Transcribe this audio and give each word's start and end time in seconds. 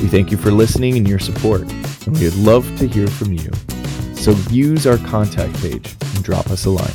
We 0.00 0.08
thank 0.08 0.30
you 0.30 0.36
for 0.36 0.50
listening 0.50 0.98
and 0.98 1.08
your 1.08 1.18
support, 1.18 1.62
and 1.62 2.18
we 2.18 2.24
would 2.24 2.36
love 2.36 2.66
to 2.78 2.86
hear 2.86 3.06
from 3.06 3.32
you. 3.32 3.50
So 4.14 4.32
use 4.50 4.86
our 4.86 4.98
contact 4.98 5.54
page 5.62 5.96
and 6.14 6.22
drop 6.22 6.50
us 6.50 6.66
a 6.66 6.70
line. 6.70 6.92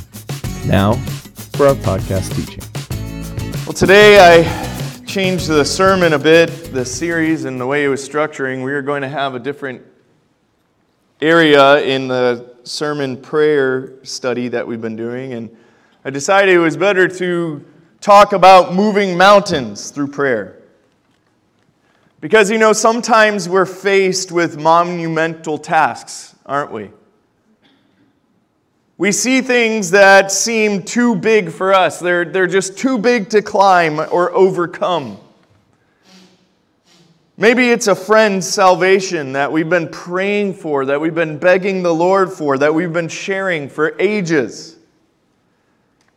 Now, 0.68 0.94
for 1.54 1.66
our 1.66 1.74
podcast 1.74 2.36
teaching. 2.36 2.64
Well, 3.66 3.74
today 3.74 4.20
I 4.20 5.04
changed 5.05 5.48
the 5.48 5.66
sermon 5.66 6.14
a 6.14 6.20
bit, 6.20 6.72
the 6.74 6.86
series, 6.86 7.46
and 7.46 7.60
the 7.60 7.66
way 7.66 7.86
it 7.86 7.88
was 7.88 8.08
structuring. 8.08 8.64
We 8.64 8.72
are 8.72 8.84
going 8.84 9.02
to 9.02 9.10
have 9.10 9.34
a 9.34 9.40
different 9.40 9.82
area 11.22 11.82
in 11.82 12.08
the 12.08 12.55
sermon 12.63 13.20
prayer 13.20 13.94
study 14.04 14.48
that 14.49 14.66
we've 14.66 14.80
been 14.80 14.96
doing, 14.96 15.34
and 15.34 15.49
I 16.05 16.12
decided 16.12 16.54
it 16.54 16.60
was 16.60 16.77
better 16.77 17.08
to 17.08 17.66
talk 17.99 18.34
about 18.34 18.76
moving 18.76 19.18
mountains 19.18 19.90
through 19.90 20.10
prayer. 20.10 20.60
Because, 22.21 22.52
you 22.52 22.59
know, 22.59 22.71
sometimes 22.71 23.49
we're 23.49 23.66
faced 23.66 24.31
with 24.31 24.57
monumental 24.57 25.57
tasks, 25.57 26.35
aren't 26.46 26.71
we? 26.71 26.91
We 28.99 29.12
see 29.12 29.41
things 29.41 29.90
that 29.91 30.31
seem 30.31 30.84
too 30.84 31.15
big 31.15 31.49
for 31.49 31.73
us. 31.73 31.99
They're, 31.99 32.23
they're 32.23 32.46
just 32.46 32.77
too 32.77 32.99
big 32.99 33.31
to 33.31 33.41
climb 33.41 33.99
or 33.99 34.31
overcome. 34.31 35.18
Maybe 37.35 37.71
it's 37.71 37.87
a 37.87 37.96
friend's 37.96 38.48
salvation 38.48 39.34
that 39.34 39.51
we've 39.51 39.68
been 39.68 39.90
praying 39.90 40.53
for, 40.53 40.85
that 40.85 41.01
we've 41.01 41.15
been 41.15 41.40
begging 41.40 41.81
the 41.81 41.93
Lord 41.93 42.31
for, 42.31 42.59
that 42.59 42.76
we've 42.76 42.93
been 42.93 43.07
sharing 43.07 43.68
for 43.68 43.99
ages. 43.99 44.77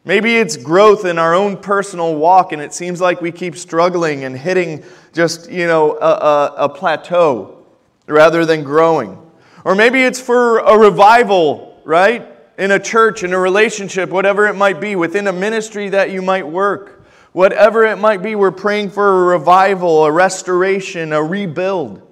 Maybe 0.07 0.37
it's 0.37 0.59
growth 0.59 1.07
in 1.07 1.19
our 1.19 1.35
own 1.35 1.57
personal 1.57 2.15
walk, 2.17 2.53
and 2.53 2.61
it 2.61 2.75
seems 2.75 3.01
like 3.01 3.23
we 3.23 3.33
keep 3.33 3.57
struggling 3.57 4.25
and 4.25 4.37
hitting 4.37 4.85
just, 5.15 5.51
you 5.51 5.67
know, 5.67 5.97
a, 5.97 5.97
a, 5.97 6.55
a 6.65 6.69
plateau 6.69 7.65
rather 8.07 8.45
than 8.45 8.65
growing. 8.65 9.19
Or 9.65 9.75
maybe 9.75 10.03
it's 10.03 10.21
for 10.21 10.59
a 10.59 10.79
revival, 10.79 11.81
right? 11.85 12.29
In 12.59 12.71
a 12.71 12.79
church, 12.79 13.25
in 13.25 13.33
a 13.33 13.39
relationship, 13.39 14.11
whatever 14.11 14.47
it 14.47 14.55
might 14.55 14.79
be, 14.79 14.95
within 14.95 15.27
a 15.27 15.33
ministry 15.33 15.89
that 15.89 16.11
you 16.11 16.21
might 16.21 16.47
work. 16.47 17.03
Whatever 17.33 17.85
it 17.87 17.97
might 17.97 18.23
be, 18.23 18.35
we're 18.35 18.53
praying 18.53 18.91
for 18.91 19.25
a 19.25 19.39
revival, 19.39 20.05
a 20.05 20.13
restoration, 20.13 21.15
a 21.15 21.23
rebuild. 21.23 22.03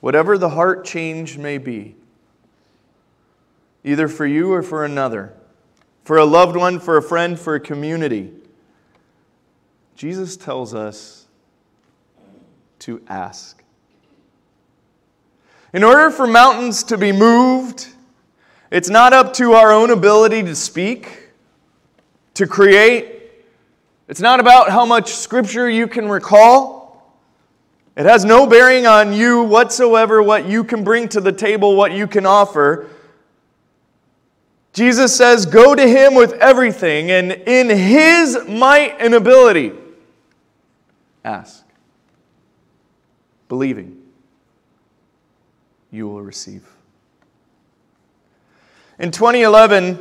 Whatever 0.00 0.38
the 0.38 0.48
heart 0.48 0.86
change 0.86 1.36
may 1.36 1.58
be 1.58 1.96
either 3.84 4.08
for 4.08 4.26
you 4.26 4.52
or 4.52 4.62
for 4.62 4.84
another, 4.84 5.32
for 6.04 6.16
a 6.16 6.24
loved 6.24 6.56
one, 6.56 6.80
for 6.80 6.96
a 6.96 7.02
friend, 7.02 7.38
for 7.38 7.54
a 7.54 7.60
community. 7.60 8.32
Jesus 9.94 10.36
tells 10.36 10.74
us 10.74 11.26
to 12.80 13.02
ask. 13.08 13.62
In 15.72 15.84
order 15.84 16.10
for 16.10 16.26
mountains 16.26 16.82
to 16.84 16.98
be 16.98 17.12
moved, 17.12 17.88
it's 18.70 18.88
not 18.88 19.12
up 19.12 19.32
to 19.34 19.52
our 19.52 19.72
own 19.72 19.90
ability 19.90 20.42
to 20.42 20.54
speak, 20.54 21.30
to 22.34 22.46
create. 22.46 23.22
It's 24.08 24.20
not 24.20 24.40
about 24.40 24.70
how 24.70 24.84
much 24.84 25.12
scripture 25.14 25.68
you 25.68 25.86
can 25.86 26.08
recall. 26.08 27.14
It 27.96 28.06
has 28.06 28.24
no 28.24 28.46
bearing 28.46 28.86
on 28.86 29.12
you 29.12 29.42
whatsoever, 29.44 30.22
what 30.22 30.46
you 30.46 30.64
can 30.64 30.82
bring 30.82 31.08
to 31.10 31.20
the 31.20 31.32
table, 31.32 31.76
what 31.76 31.92
you 31.92 32.06
can 32.06 32.26
offer. 32.26 32.88
Jesus 34.74 35.16
says, 35.16 35.46
Go 35.46 35.74
to 35.74 35.86
him 35.86 36.14
with 36.14 36.32
everything, 36.34 37.10
and 37.12 37.30
in 37.32 37.70
his 37.70 38.36
might 38.48 38.96
and 38.98 39.14
ability, 39.14 39.72
ask. 41.24 41.64
Believing, 43.48 44.02
you 45.92 46.08
will 46.08 46.22
receive. 46.22 46.68
In 48.98 49.12
2011, 49.12 49.98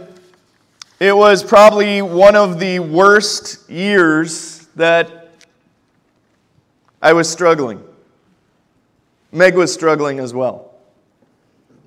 it 0.99 1.15
was 1.15 1.43
probably 1.43 2.01
one 2.01 2.35
of 2.35 2.59
the 2.59 2.79
worst 2.79 3.69
years 3.69 4.65
that 4.75 5.29
I 6.99 7.13
was 7.13 7.29
struggling. 7.29 7.83
Meg 9.31 9.55
was 9.55 9.71
struggling 9.71 10.19
as 10.19 10.33
well. 10.33 10.71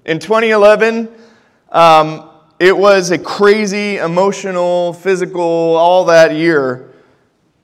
In 0.04 0.20
2011, 0.20 1.08
um, 1.72 2.30
it 2.58 2.76
was 2.76 3.10
a 3.10 3.18
crazy, 3.18 3.98
emotional, 3.98 4.94
physical, 4.94 5.42
all 5.42 6.06
that 6.06 6.34
year. 6.34 6.92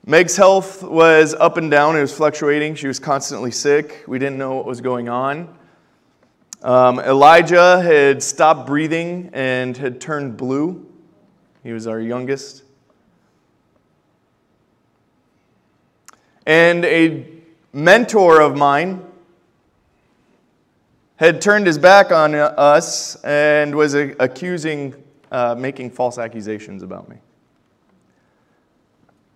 Meg's 0.05 0.35
health 0.35 0.83
was 0.83 1.33
up 1.33 1.57
and 1.57 1.71
down, 1.71 1.95
it 1.95 2.01
was 2.01 2.15
fluctuating. 2.15 2.75
She 2.75 2.87
was 2.87 2.99
constantly 2.99 3.51
sick. 3.51 4.03
We 4.07 4.19
didn't 4.19 4.37
know 4.37 4.55
what 4.55 4.65
was 4.65 4.81
going 4.81 5.09
on. 5.09 5.57
Um, 6.61 6.99
Elijah 6.99 7.81
had 7.81 8.21
stopped 8.21 8.67
breathing 8.67 9.29
and 9.33 9.75
had 9.75 9.99
turned 9.99 10.37
blue. 10.37 10.85
He 11.63 11.73
was 11.73 11.87
our 11.87 11.99
youngest. 11.99 12.63
And 16.45 16.85
a 16.85 17.25
mentor 17.71 18.41
of 18.41 18.55
mine 18.55 19.03
had 21.17 21.41
turned 21.41 21.67
his 21.67 21.77
back 21.77 22.11
on 22.11 22.33
us 22.35 23.15
and 23.23 23.75
was 23.75 23.93
accusing, 23.93 24.95
uh, 25.31 25.55
making 25.55 25.91
false 25.91 26.17
accusations 26.17 26.83
about 26.83 27.07
me. 27.09 27.17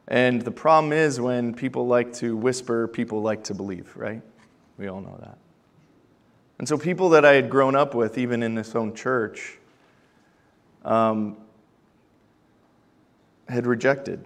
And 0.07 0.41
the 0.41 0.51
problem 0.51 0.93
is 0.93 1.19
when 1.19 1.53
people 1.53 1.85
like 1.85 2.13
to 2.13 2.35
whisper, 2.35 2.87
people 2.87 3.21
like 3.21 3.43
to 3.45 3.53
believe, 3.53 3.91
right? 3.95 4.21
We 4.77 4.87
all 4.87 5.01
know 5.01 5.17
that. 5.19 5.37
And 6.59 6.67
so 6.67 6.77
people 6.77 7.09
that 7.09 7.25
I 7.25 7.33
had 7.33 7.49
grown 7.49 7.75
up 7.75 7.93
with, 7.93 8.17
even 8.17 8.41
in 8.41 8.55
this 8.55 8.73
own 8.73 8.95
church, 8.95 9.57
um, 10.83 11.37
had 13.47 13.67
rejected, 13.67 14.25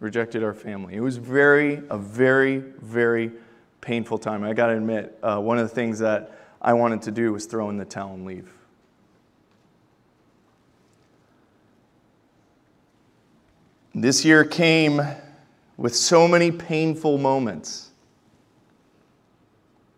rejected 0.00 0.42
our 0.42 0.54
family. 0.54 0.94
It 0.94 1.00
was 1.00 1.18
very, 1.18 1.82
a 1.90 1.98
very, 1.98 2.58
very 2.58 3.30
painful 3.82 4.16
time. 4.16 4.44
I 4.44 4.54
got 4.54 4.68
to 4.68 4.76
admit, 4.76 5.18
uh, 5.22 5.38
one 5.38 5.58
of 5.58 5.68
the 5.68 5.74
things 5.74 5.98
that 5.98 6.38
I 6.62 6.72
wanted 6.72 7.02
to 7.02 7.10
do 7.10 7.32
was 7.32 7.46
throw 7.46 7.68
in 7.68 7.76
the 7.76 7.84
towel 7.84 8.14
and 8.14 8.24
leave. 8.24 8.50
This 13.92 14.24
year 14.24 14.44
came 14.44 15.02
with 15.76 15.94
so 15.96 16.28
many 16.28 16.52
painful 16.52 17.18
moments. 17.18 17.90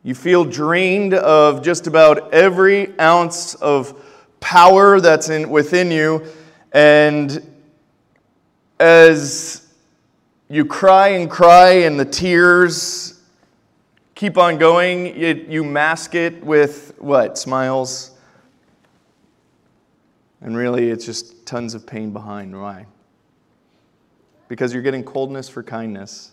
You 0.02 0.14
feel 0.14 0.44
drained 0.44 1.12
of 1.12 1.62
just 1.62 1.86
about 1.86 2.32
every 2.32 2.98
ounce 2.98 3.54
of 3.54 4.02
power 4.40 4.98
that's 4.98 5.28
in, 5.28 5.50
within 5.50 5.90
you. 5.90 6.24
And 6.72 7.50
as 8.80 9.68
you 10.48 10.64
cry 10.64 11.08
and 11.08 11.30
cry, 11.30 11.70
and 11.70 12.00
the 12.00 12.04
tears 12.04 13.13
keep 14.14 14.38
on 14.38 14.58
going. 14.58 15.18
You, 15.18 15.46
you 15.48 15.64
mask 15.64 16.14
it 16.14 16.44
with 16.44 16.94
what? 16.98 17.38
Smiles. 17.38 18.12
And 20.40 20.56
really, 20.56 20.90
it's 20.90 21.06
just 21.06 21.46
tons 21.46 21.74
of 21.74 21.86
pain 21.86 22.12
behind. 22.12 22.58
Why? 22.58 22.86
Because 24.48 24.72
you're 24.72 24.82
getting 24.82 25.04
coldness 25.04 25.48
for 25.48 25.62
kindness, 25.62 26.32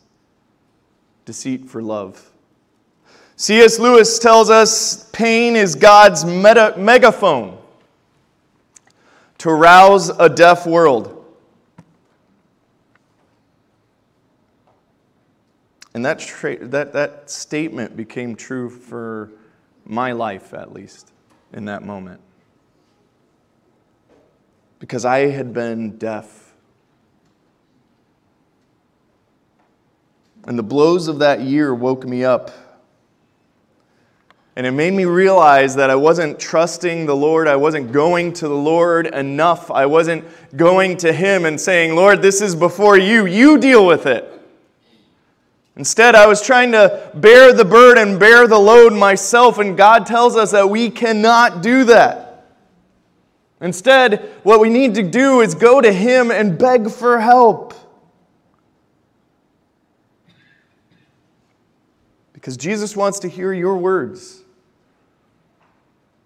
deceit 1.25 1.69
for 1.69 1.81
love. 1.81 2.30
C.S. 3.38 3.80
Lewis 3.80 4.19
tells 4.19 4.50
us 4.50 5.10
pain 5.12 5.56
is 5.56 5.75
God's 5.75 6.25
meta- 6.25 6.75
megaphone 6.77 7.57
to 9.39 9.51
rouse 9.51 10.10
a 10.10 10.30
deaf 10.30 10.68
world. 10.68 11.20
And 15.93 16.05
that, 16.05 16.19
tra- 16.19 16.65
that, 16.67 16.93
that 16.93 17.29
statement 17.29 17.97
became 17.97 18.35
true 18.35 18.69
for 18.69 19.31
my 19.85 20.13
life, 20.13 20.53
at 20.53 20.73
least, 20.73 21.11
in 21.51 21.65
that 21.65 21.83
moment. 21.83 22.21
Because 24.79 25.05
I 25.05 25.27
had 25.27 25.53
been 25.53 25.97
deaf. 25.97 26.53
And 30.45 30.57
the 30.57 30.63
blows 30.63 31.07
of 31.07 31.19
that 31.19 31.41
year 31.41 31.75
woke 31.75 32.05
me 32.05 32.23
up. 32.23 32.51
And 34.55 34.65
it 34.65 34.71
made 34.71 34.93
me 34.93 35.05
realize 35.05 35.75
that 35.75 35.89
I 35.89 35.95
wasn't 35.95 36.39
trusting 36.39 37.05
the 37.05 37.15
Lord. 37.15 37.47
I 37.47 37.55
wasn't 37.55 37.91
going 37.91 38.33
to 38.33 38.47
the 38.47 38.55
Lord 38.55 39.07
enough. 39.07 39.71
I 39.71 39.85
wasn't 39.85 40.25
going 40.55 40.97
to 40.97 41.13
Him 41.13 41.45
and 41.45 41.59
saying, 41.59 41.95
Lord, 41.95 42.21
this 42.21 42.41
is 42.41 42.55
before 42.55 42.97
you. 42.97 43.25
You 43.25 43.57
deal 43.57 43.85
with 43.85 44.05
it. 44.05 44.31
Instead, 45.81 46.13
I 46.13 46.28
was 46.28 46.44
trying 46.44 46.74
to 46.74 47.10
bear 47.16 47.54
the 47.54 47.66
burden, 47.66 48.19
bear 48.19 48.45
the 48.45 48.60
load 48.60 48.94
myself, 48.94 49.57
and 49.57 49.75
God 49.75 50.06
tells 50.06 50.36
us 50.36 50.51
that 50.51 50.69
we 50.69 50.92
cannot 50.92 51.63
do 51.63 51.86
that. 51.86 52.45
Instead, 53.60 54.30
what 54.44 54.60
we 54.60 54.69
need 54.69 54.94
to 54.94 55.01
do 55.01 55.42
is 55.42 55.56
go 55.56 55.81
to 55.81 55.92
Him 55.92 56.30
and 56.30 56.56
beg 56.56 56.92
for 56.92 57.19
help. 57.19 57.74
Because 62.34 62.57
Jesus 62.57 62.95
wants 62.95 63.18
to 63.22 63.27
hear 63.27 63.51
your 63.51 63.75
words. 63.75 64.44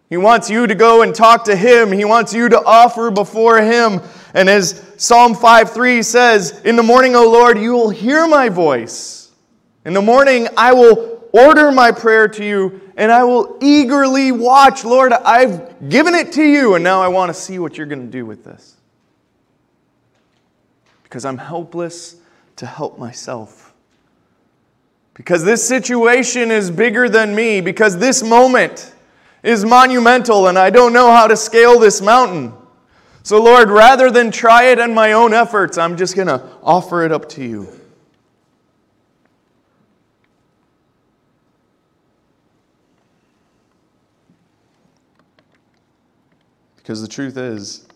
He 0.10 0.18
wants 0.18 0.50
you 0.50 0.68
to 0.68 0.75
go 0.75 1.01
and 1.01 1.16
talk 1.16 1.46
to 1.46 1.56
Him. 1.56 1.94
He 1.94 2.04
wants 2.04 2.34
you 2.34 2.50
to 2.50 2.62
offer 2.62 3.10
before 3.10 3.62
Him. 3.62 4.01
And 4.34 4.50
as 4.50 4.84
Psalm 4.98 5.34
5 5.34 5.72
3 5.72 6.04
says, 6.04 6.60
In 6.66 6.75
the 6.75 6.84
morning, 6.84 7.16
O 7.16 7.24
Lord, 7.31 7.58
you 7.58 7.72
will 7.72 7.90
hear 7.90 8.28
my 8.28 8.50
voice. 8.50 9.14
In 9.86 9.94
the 9.94 10.02
morning, 10.02 10.48
I 10.58 10.74
will 10.74 11.24
order 11.32 11.72
my 11.72 11.92
prayer 11.92 12.28
to 12.28 12.44
you 12.44 12.82
and 12.98 13.12
I 13.12 13.24
will 13.24 13.58
eagerly 13.62 14.32
watch. 14.32 14.84
Lord, 14.84 15.14
I've 15.14 15.90
given 15.90 16.16
it 16.16 16.32
to 16.34 16.44
you, 16.44 16.76
and 16.76 16.84
now 16.84 17.02
I 17.02 17.10
want 17.10 17.30
to 17.30 17.34
see 17.34 17.60
what 17.60 17.78
you're 17.78 17.88
going 17.88 18.06
to 18.06 18.12
do 18.12 18.26
with 18.26 18.44
this. 18.46 18.78
Because 21.04 21.26
I'm 21.26 21.38
helpless 21.38 22.16
to 22.56 22.66
help 22.66 22.98
myself. 22.98 23.74
Because 25.14 25.44
this 25.44 25.66
situation 25.66 26.52
is 26.52 26.72
bigger 26.72 27.10
than 27.10 27.36
me. 27.36 27.60
Because 27.60 27.98
this 27.98 28.24
moment 28.24 28.94
is 29.44 29.66
monumental, 29.66 30.48
and 30.48 30.58
I 30.58 30.70
don't 30.70 30.94
know 30.94 31.12
how 31.12 31.28
to 31.28 31.36
scale 31.36 31.78
this 31.78 32.02
mountain. 32.02 32.54
So, 33.24 33.44
Lord, 33.44 33.70
rather 33.70 34.10
than 34.10 34.32
try 34.32 34.68
it 34.68 34.80
in 34.80 34.94
my 34.94 35.12
own 35.12 35.34
efforts, 35.34 35.78
I'm 35.78 35.98
just 35.98 36.16
going 36.16 36.28
to 36.28 36.50
offer 36.64 37.04
it 37.04 37.12
up 37.12 37.28
to 37.30 37.44
you. 37.44 37.68
Because 46.86 47.02
the 47.02 47.08
truth 47.08 47.36
is, 47.36 47.88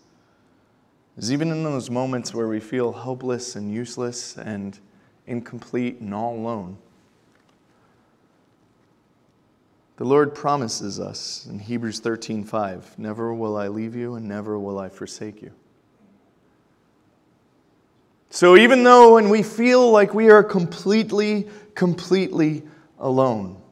is 1.16 1.30
even 1.30 1.52
in 1.52 1.62
those 1.62 1.88
moments 1.88 2.34
where 2.34 2.48
we 2.48 2.58
feel 2.58 2.90
hopeless 2.90 3.54
and 3.54 3.72
useless 3.72 4.36
and 4.36 4.80
incomplete 5.28 6.00
and 6.00 6.12
all 6.12 6.34
alone, 6.34 6.76
the 9.96 10.02
Lord 10.04 10.34
promises 10.34 10.98
us 10.98 11.46
in 11.48 11.60
Hebrews 11.60 12.00
13:5, 12.00 12.98
"Never 12.98 13.32
will 13.32 13.56
I 13.56 13.68
leave 13.68 13.94
you 13.94 14.16
and 14.16 14.26
never 14.26 14.58
will 14.58 14.80
I 14.80 14.88
forsake 14.88 15.40
you." 15.40 15.52
So 18.28 18.56
even 18.56 18.82
though 18.82 19.14
when 19.14 19.30
we 19.30 19.44
feel 19.44 19.88
like 19.92 20.14
we 20.14 20.30
are 20.30 20.42
completely 20.42 21.48
completely 21.76 22.64
alone, 22.98 23.62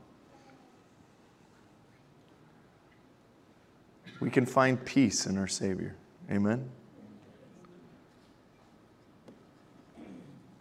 we 4.20 4.31
can 4.31 4.47
find 4.47 4.85
peace 4.85 5.26
in 5.26 5.38
our 5.38 5.47
Savior. 5.47 5.94
Amen? 6.31 6.69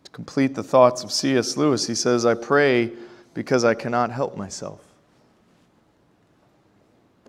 To 0.04 0.12
complete 0.12 0.56
the 0.56 0.63
thoughts 0.63 1.04
of 1.04 1.12
C.S. 1.12 1.57
Lewis, 1.57 1.88
he 1.88 1.95
says, 1.95 2.25
I 2.25 2.36
pray 2.36 2.92
because 3.33 3.63
I 3.63 3.74
cannot 3.74 4.12
help 4.12 4.38
myself. 4.38 4.81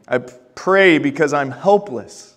I 0.07 0.19
pray 0.19 0.99
because 0.99 1.33
I'm 1.33 1.51
helpless. 1.51 2.35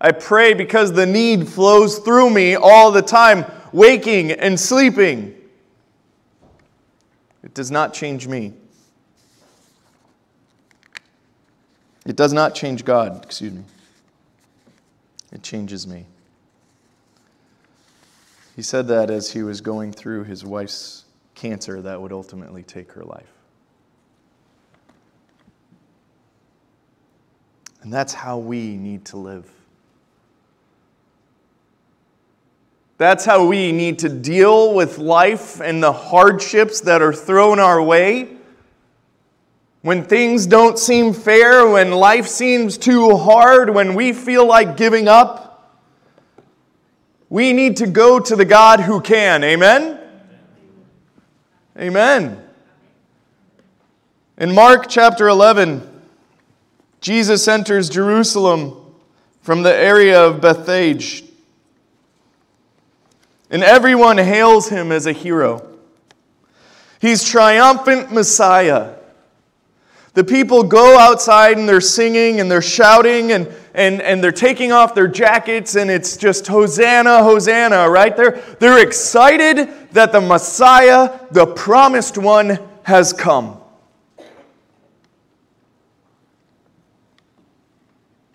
I 0.00 0.12
pray 0.12 0.54
because 0.54 0.92
the 0.92 1.06
need 1.06 1.48
flows 1.48 1.98
through 1.98 2.30
me 2.30 2.54
all 2.54 2.92
the 2.92 3.02
time, 3.02 3.44
waking 3.72 4.30
and 4.30 4.58
sleeping. 4.60 5.34
It 7.42 7.54
does 7.54 7.70
not 7.70 7.94
change 7.94 8.28
me. 8.28 8.52
It 12.06 12.14
does 12.14 12.32
not 12.32 12.54
change 12.54 12.84
God, 12.84 13.24
excuse 13.24 13.52
me. 13.52 13.64
It 15.32 15.42
changes 15.42 15.86
me. 15.86 16.06
He 18.54 18.62
said 18.62 18.86
that 18.88 19.10
as 19.10 19.32
he 19.32 19.42
was 19.42 19.60
going 19.60 19.92
through 19.92 20.24
his 20.24 20.44
wife's 20.44 21.04
cancer 21.34 21.82
that 21.82 22.00
would 22.00 22.12
ultimately 22.12 22.62
take 22.62 22.92
her 22.92 23.02
life. 23.02 23.30
And 27.82 27.92
that's 27.92 28.14
how 28.14 28.38
we 28.38 28.76
need 28.76 29.04
to 29.06 29.16
live. 29.16 29.50
That's 32.98 33.24
how 33.24 33.46
we 33.46 33.72
need 33.72 33.98
to 33.98 34.08
deal 34.08 34.74
with 34.74 34.98
life 34.98 35.60
and 35.60 35.82
the 35.82 35.92
hardships 35.92 36.80
that 36.82 37.02
are 37.02 37.12
thrown 37.12 37.58
our 37.58 37.82
way 37.82 38.35
when 39.86 40.02
things 40.02 40.46
don't 40.46 40.80
seem 40.80 41.12
fair, 41.12 41.64
when 41.64 41.92
life 41.92 42.26
seems 42.26 42.76
too 42.76 43.16
hard, 43.16 43.70
when 43.70 43.94
we 43.94 44.12
feel 44.12 44.44
like 44.44 44.76
giving 44.76 45.06
up, 45.06 45.80
we 47.28 47.52
need 47.52 47.76
to 47.76 47.86
go 47.86 48.18
to 48.18 48.34
the 48.34 48.44
God 48.44 48.80
who 48.80 49.00
can. 49.00 49.44
Amen? 49.44 50.00
Amen. 51.78 52.42
In 54.36 54.52
Mark 54.52 54.86
chapter 54.88 55.28
11, 55.28 55.88
Jesus 57.00 57.46
enters 57.46 57.88
Jerusalem 57.88 58.92
from 59.40 59.62
the 59.62 59.72
area 59.72 60.20
of 60.20 60.40
Bethphage. 60.40 61.22
And 63.50 63.62
everyone 63.62 64.18
hails 64.18 64.68
him 64.68 64.90
as 64.90 65.06
a 65.06 65.12
hero. 65.12 65.64
He's 67.00 67.22
triumphant 67.22 68.12
Messiah. 68.12 68.95
The 70.16 70.24
people 70.24 70.62
go 70.62 70.98
outside 70.98 71.58
and 71.58 71.68
they're 71.68 71.78
singing 71.82 72.40
and 72.40 72.50
they're 72.50 72.62
shouting 72.62 73.32
and, 73.32 73.46
and, 73.74 74.00
and 74.00 74.24
they're 74.24 74.32
taking 74.32 74.72
off 74.72 74.94
their 74.94 75.08
jackets 75.08 75.76
and 75.76 75.90
it's 75.90 76.16
just 76.16 76.46
Hosanna, 76.46 77.22
Hosanna, 77.22 77.90
right? 77.90 78.16
They're, 78.16 78.42
they're 78.58 78.82
excited 78.82 79.68
that 79.92 80.12
the 80.12 80.22
Messiah, 80.22 81.20
the 81.32 81.44
promised 81.44 82.16
one, 82.16 82.58
has 82.84 83.12
come. 83.12 83.60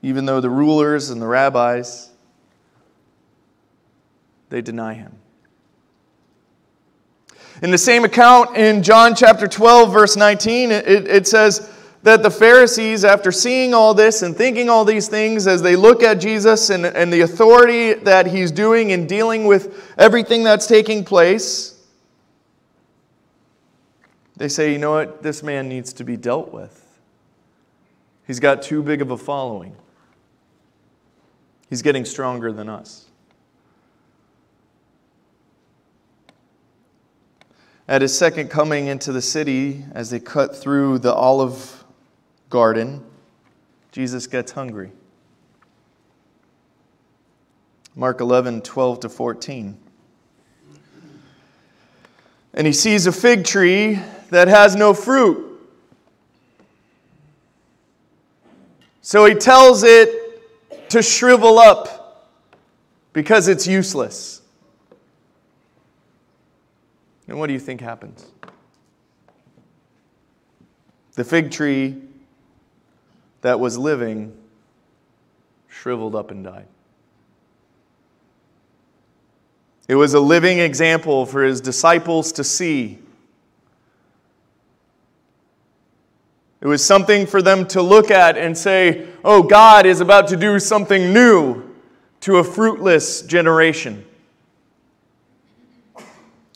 Even 0.04 0.26
though 0.26 0.40
the 0.40 0.52
rulers 0.52 1.10
and 1.10 1.20
the 1.20 1.26
rabbis, 1.26 2.12
they 4.50 4.62
deny 4.62 4.94
him. 4.94 5.16
In 7.62 7.70
the 7.70 7.78
same 7.78 8.04
account 8.04 8.58
in 8.58 8.82
John 8.82 9.14
chapter 9.14 9.48
12, 9.48 9.94
verse 9.94 10.16
19, 10.16 10.72
it, 10.72 10.88
it 10.88 11.28
says 11.28 11.72
that 12.02 12.24
the 12.24 12.32
Pharisees, 12.32 13.06
after 13.06 13.32
seeing 13.32 13.76
all 13.76 13.94
this 13.94 14.24
and 14.24 14.36
thinking 14.36 14.68
all 14.68 14.84
these 14.84 15.08
things, 15.08 15.46
as 15.46 15.62
they 15.62 15.76
look 15.76 16.02
at 16.02 16.16
Jesus 16.16 16.72
and, 16.72 16.86
and 16.86 17.14
the 17.14 17.22
authority 17.22 17.94
that 17.94 18.26
he's 18.26 18.52
doing 18.52 18.90
in 18.90 19.06
dealing 19.06 19.46
with 19.46 19.94
everything 20.00 20.44
that's 20.44 20.66
taking 20.66 21.06
place, 21.06 21.80
they 24.38 24.48
say, 24.48 24.72
you 24.72 24.80
know 24.80 24.92
what? 24.92 25.22
This 25.22 25.44
man 25.44 25.70
needs 25.70 25.94
to 25.94 26.04
be 26.04 26.18
dealt 26.18 26.52
with. 26.52 27.00
He's 28.26 28.40
got 28.40 28.64
too 28.64 28.82
big 28.82 29.04
of 29.04 29.12
a 29.12 29.18
following. 29.18 29.76
He's 31.70 31.84
getting 31.84 32.06
stronger 32.06 32.52
than 32.52 32.68
us. 32.68 33.11
At 37.92 38.02
his 38.02 38.18
second 38.18 38.48
coming 38.50 38.88
into 38.88 39.12
the 39.12 39.22
city, 39.22 39.84
as 39.92 40.12
they 40.12 40.20
cut 40.22 40.56
through 40.56 41.00
the 41.00 41.14
olive 41.14 41.84
garden, 42.50 43.04
Jesus 43.92 44.28
gets 44.28 44.54
hungry. 44.54 44.94
Mark 47.94 48.22
11, 48.22 48.62
12 48.62 49.02
to 49.02 49.10
14. 49.10 49.78
And 52.54 52.66
he 52.66 52.72
sees 52.72 53.08
a 53.08 53.12
fig 53.12 53.44
tree 53.44 54.00
that 54.30 54.48
has 54.48 54.74
no 54.74 54.94
fruit. 54.94 55.60
So 59.02 59.26
he 59.26 59.36
tells 59.36 59.84
it 59.84 60.90
to 60.92 61.04
shrivel 61.04 61.60
up 61.60 62.32
because 63.12 63.50
it's 63.50 63.68
useless. 63.68 64.41
And 67.32 67.40
what 67.40 67.48
do 67.48 67.54
you 67.54 67.60
think 67.60 67.80
happens? 67.80 68.26
The 71.14 71.24
fig 71.24 71.50
tree 71.50 71.96
that 73.40 73.58
was 73.58 73.78
living 73.78 74.36
shriveled 75.70 76.14
up 76.14 76.30
and 76.30 76.44
died. 76.44 76.68
It 79.88 79.96
was 79.96 80.14
a 80.14 80.20
living 80.20 80.60
example 80.60 81.26
for 81.26 81.46
his 81.46 81.62
disciples 81.62 82.34
to 82.34 82.44
see. 82.44 83.00
It 86.60 86.68
was 86.68 86.84
something 86.84 87.26
for 87.26 87.42
them 87.42 87.66
to 87.68 87.82
look 87.82 88.12
at 88.12 88.38
and 88.38 88.58
say, 88.58 89.08
oh, 89.24 89.42
God 89.42 89.86
is 89.86 90.02
about 90.02 90.28
to 90.28 90.36
do 90.36 90.60
something 90.60 91.14
new 91.14 91.64
to 92.20 92.40
a 92.40 92.44
fruitless 92.44 93.22
generation. 93.22 94.06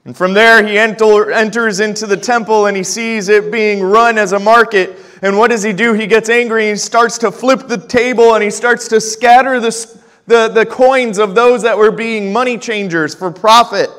And 0.06 0.16
from 0.16 0.34
there, 0.34 0.66
he 0.66 0.78
enter, 0.78 1.32
enters 1.32 1.80
into 1.80 2.06
the 2.06 2.16
temple 2.16 2.68
and 2.68 2.78
he 2.78 2.84
sees 2.84 3.28
it 3.28 3.52
being 3.52 3.82
run 3.82 4.20
as 4.20 4.34
a 4.34 4.40
market. 4.40 4.98
And 5.24 5.38
what 5.38 5.50
does 5.50 5.64
he 5.64 5.74
do? 5.74 5.94
He 5.94 6.06
gets 6.06 6.30
angry 6.30 6.70
and 6.70 6.78
he 6.78 6.78
starts 6.78 7.18
to 7.20 7.32
flip 7.32 7.68
the 7.68 7.80
table 7.80 8.36
and 8.36 8.44
he 8.44 8.52
starts 8.52 8.88
to 8.90 9.02
scatter 9.02 9.60
the, 9.60 10.00
the, 10.28 10.48
the 10.50 10.66
coins 10.66 11.18
of 11.18 11.34
those 11.34 11.64
that 11.64 11.76
were 11.76 11.90
being 11.90 12.32
money 12.32 12.60
changers 12.60 13.16
for 13.16 13.32
profit. 13.32 13.90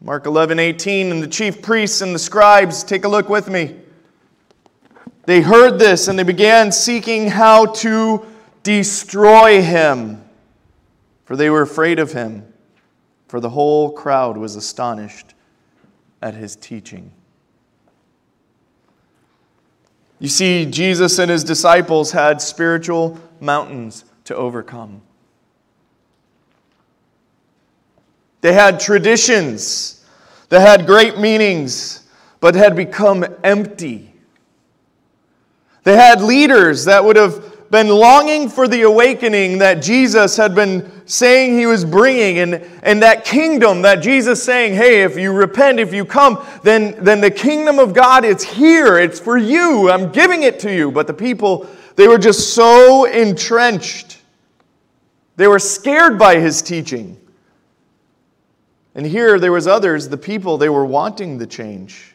Mark 0.00 0.26
11, 0.26 0.58
18, 0.58 1.12
and 1.12 1.22
the 1.22 1.28
chief 1.28 1.62
priests 1.62 2.00
and 2.00 2.14
the 2.14 2.18
scribes, 2.18 2.82
take 2.82 3.04
a 3.04 3.08
look 3.08 3.28
with 3.28 3.48
me. 3.48 3.76
They 5.24 5.40
heard 5.40 5.78
this 5.78 6.08
and 6.08 6.18
they 6.18 6.24
began 6.24 6.72
seeking 6.72 7.28
how 7.28 7.66
to 7.66 8.26
destroy 8.64 9.62
him, 9.62 10.22
for 11.24 11.36
they 11.36 11.48
were 11.48 11.62
afraid 11.62 11.98
of 11.98 12.12
him, 12.12 12.44
for 13.34 13.40
the 13.40 13.50
whole 13.50 13.90
crowd 13.90 14.36
was 14.36 14.54
astonished 14.54 15.34
at 16.22 16.34
his 16.34 16.54
teaching. 16.54 17.10
You 20.20 20.28
see, 20.28 20.64
Jesus 20.64 21.18
and 21.18 21.28
his 21.28 21.42
disciples 21.42 22.12
had 22.12 22.40
spiritual 22.40 23.18
mountains 23.40 24.04
to 24.26 24.36
overcome. 24.36 25.02
They 28.40 28.52
had 28.52 28.78
traditions 28.78 30.04
that 30.50 30.60
had 30.60 30.86
great 30.86 31.18
meanings, 31.18 32.06
but 32.38 32.54
had 32.54 32.76
become 32.76 33.26
empty 33.42 34.14
they 35.84 35.96
had 35.96 36.22
leaders 36.22 36.86
that 36.86 37.04
would 37.04 37.16
have 37.16 37.70
been 37.70 37.88
longing 37.88 38.48
for 38.48 38.66
the 38.66 38.82
awakening 38.82 39.58
that 39.58 39.82
Jesus 39.82 40.36
had 40.36 40.54
been 40.54 40.90
saying 41.06 41.58
he 41.58 41.66
was 41.66 41.84
bringing, 41.84 42.38
and, 42.38 42.54
and 42.82 43.02
that 43.02 43.24
kingdom 43.24 43.82
that 43.82 43.96
Jesus 43.96 44.42
saying, 44.42 44.74
hey, 44.74 45.02
if 45.02 45.18
you 45.18 45.32
repent, 45.32 45.78
if 45.78 45.92
you 45.92 46.04
come, 46.04 46.44
then, 46.62 47.02
then 47.04 47.20
the 47.20 47.30
kingdom 47.30 47.78
of 47.78 47.92
God 47.92 48.24
it's 48.24 48.44
here. 48.44 48.98
It's 48.98 49.20
for 49.20 49.36
you. 49.36 49.90
I'm 49.90 50.10
giving 50.12 50.42
it 50.42 50.58
to 50.60 50.74
you. 50.74 50.90
But 50.90 51.06
the 51.06 51.14
people, 51.14 51.68
they 51.96 52.08
were 52.08 52.18
just 52.18 52.54
so 52.54 53.04
entrenched. 53.04 54.22
They 55.36 55.46
were 55.46 55.58
scared 55.58 56.18
by 56.18 56.38
his 56.38 56.62
teaching. 56.62 57.20
And 58.94 59.04
here 59.04 59.38
there 59.38 59.52
was 59.52 59.66
others, 59.66 60.08
the 60.08 60.16
people, 60.16 60.56
they 60.56 60.68
were 60.68 60.86
wanting 60.86 61.38
the 61.38 61.46
change. 61.46 62.13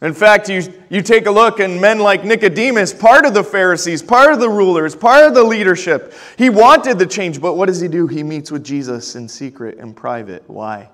In 0.00 0.14
fact, 0.14 0.48
you, 0.48 0.62
you 0.90 1.02
take 1.02 1.26
a 1.26 1.30
look, 1.30 1.58
and 1.58 1.80
men 1.80 1.98
like 1.98 2.24
Nicodemus, 2.24 2.92
part 2.92 3.26
of 3.26 3.34
the 3.34 3.42
Pharisees, 3.42 4.00
part 4.00 4.32
of 4.32 4.38
the 4.38 4.48
rulers, 4.48 4.94
part 4.94 5.26
of 5.26 5.34
the 5.34 5.42
leadership, 5.42 6.14
he 6.36 6.50
wanted 6.50 7.00
the 7.00 7.06
change, 7.06 7.40
but 7.40 7.54
what 7.54 7.66
does 7.66 7.80
he 7.80 7.88
do? 7.88 8.06
He 8.06 8.22
meets 8.22 8.52
with 8.52 8.64
Jesus 8.64 9.16
in 9.16 9.28
secret 9.28 9.78
and 9.78 9.96
private. 9.96 10.48
Why? 10.48 10.88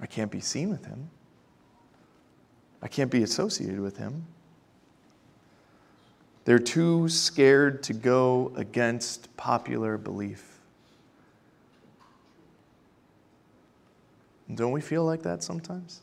I 0.00 0.06
can't 0.06 0.30
be 0.30 0.40
seen 0.40 0.70
with 0.70 0.86
him. 0.86 1.10
I 2.80 2.88
can't 2.88 3.10
be 3.10 3.22
associated 3.22 3.80
with 3.80 3.98
him. 3.98 4.26
They're 6.46 6.58
too 6.58 7.10
scared 7.10 7.82
to 7.82 7.92
go 7.92 8.52
against 8.56 9.36
popular 9.36 9.98
belief. 9.98 10.47
Don't 14.54 14.72
we 14.72 14.80
feel 14.80 15.04
like 15.04 15.22
that 15.22 15.42
sometimes? 15.42 16.00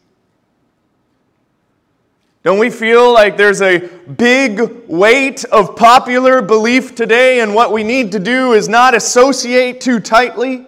Don't 2.44 2.60
we 2.60 2.70
feel 2.70 3.12
like 3.12 3.38
there's 3.38 3.64
a 3.64 3.80
big 3.80 4.88
weight 4.88 5.44
of 5.46 5.75
popular 5.75 6.44
belief 6.44 6.94
today, 6.94 7.40
and 7.40 7.56
what 7.56 7.72
we 7.72 7.84
need 7.84 8.12
to 8.12 8.20
do 8.20 8.54
is 8.54 8.70
not 8.70 8.94
associate 8.94 9.82
too 9.82 10.00
tightly? 10.00 10.68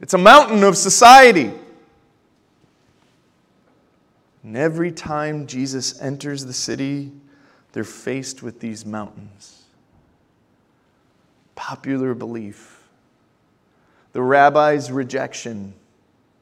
It's 0.00 0.14
a 0.14 0.18
mountain 0.18 0.64
of 0.64 0.78
society. 0.78 1.52
And 4.42 4.56
every 4.56 4.92
time 4.92 5.46
Jesus 5.46 6.00
enters 6.00 6.46
the 6.46 6.54
city, 6.54 7.12
they're 7.72 7.84
faced 7.84 8.42
with 8.42 8.60
these 8.60 8.86
mountains. 8.86 9.64
Popular 11.54 12.14
belief 12.14 12.71
the 14.12 14.22
rabbi's 14.22 14.90
rejection, 14.90 15.74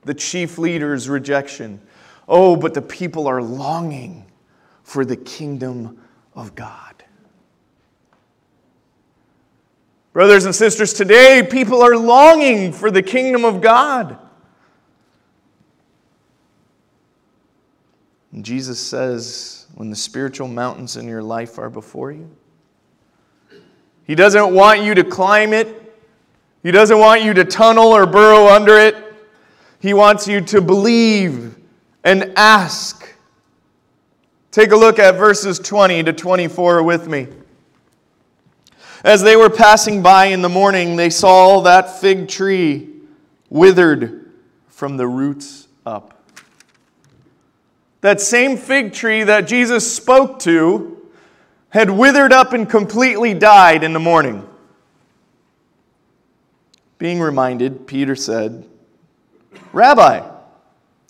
the 0.03 0.15
chief 0.15 0.59
leader's 0.59 1.09
rejection. 1.09 1.81
Oh, 2.29 2.57
but 2.57 2.75
the 2.75 2.83
people 2.83 3.27
are 3.27 3.43
longing 3.43 4.27
for 4.83 5.05
the 5.05 5.17
kingdom 5.17 6.01
of 6.35 6.55
God. 6.55 7.05
Brothers 10.13 10.45
and 10.45 10.55
sisters, 10.55 10.93
today 10.93 11.47
people 11.49 11.83
are 11.83 11.97
longing 11.97 12.73
for 12.73 12.91
the 12.91 13.03
kingdom 13.03 13.45
of 13.45 13.61
God. 13.61 14.19
And 18.33 18.45
Jesus 18.45 18.81
says, 18.81 19.67
when 19.75 19.91
the 19.91 19.97
spiritual 19.97 20.49
mountains 20.49 20.97
in 20.97 21.07
your 21.07 21.23
life 21.23 21.59
are 21.59 21.71
before 21.71 22.11
you, 22.11 22.29
He 24.05 24.15
doesn't 24.15 24.53
want 24.53 24.83
you 24.83 24.95
to 24.95 25.05
climb 25.05 25.53
it 25.53 25.80
he 26.63 26.71
doesn't 26.71 26.99
want 26.99 27.23
you 27.23 27.33
to 27.35 27.45
tunnel 27.45 27.89
or 27.89 28.07
burrow 28.07 28.49
under 28.49 28.79
it. 28.79 28.97
He 29.79 29.95
wants 29.95 30.29
you 30.29 30.41
to 30.43 30.61
believe 30.61 31.57
and 32.05 32.33
ask. 32.37 33.15
Take 34.51 34.73
a 34.73 34.77
look 34.77 34.99
at 34.99 35.17
verses 35.17 35.59
20 35.59 36.03
to 36.05 36.13
24 36.13 36.83
with 36.83 37.09
me. 37.09 37.29
As 39.03 39.23
they 39.23 39.37
were 39.37 39.49
passing 39.49 40.03
by 40.03 40.27
in 40.27 40.43
the 40.43 40.49
morning, 40.51 40.97
they 40.97 41.09
saw 41.09 41.63
that 41.63 42.01
fig 42.01 42.29
tree 42.29 42.91
withered 43.49 44.31
from 44.69 44.99
the 44.99 45.07
roots 45.07 45.69
up. 45.87 46.23
That 48.03 48.21
same 48.21 48.59
fig 48.59 48.93
tree 48.93 49.23
that 49.25 49.43
Jesus 49.43 49.91
spoke 49.91 50.39
to 50.41 51.09
had 51.71 51.89
withered 51.89 52.33
up 52.33 52.53
and 52.53 52.69
completely 52.69 53.33
died 53.33 53.85
in 53.85 53.93
the 53.93 54.01
morning. 54.01 54.47
Being 57.01 57.19
reminded, 57.19 57.87
Peter 57.87 58.15
said, 58.15 58.69
Rabbi, 59.73 60.21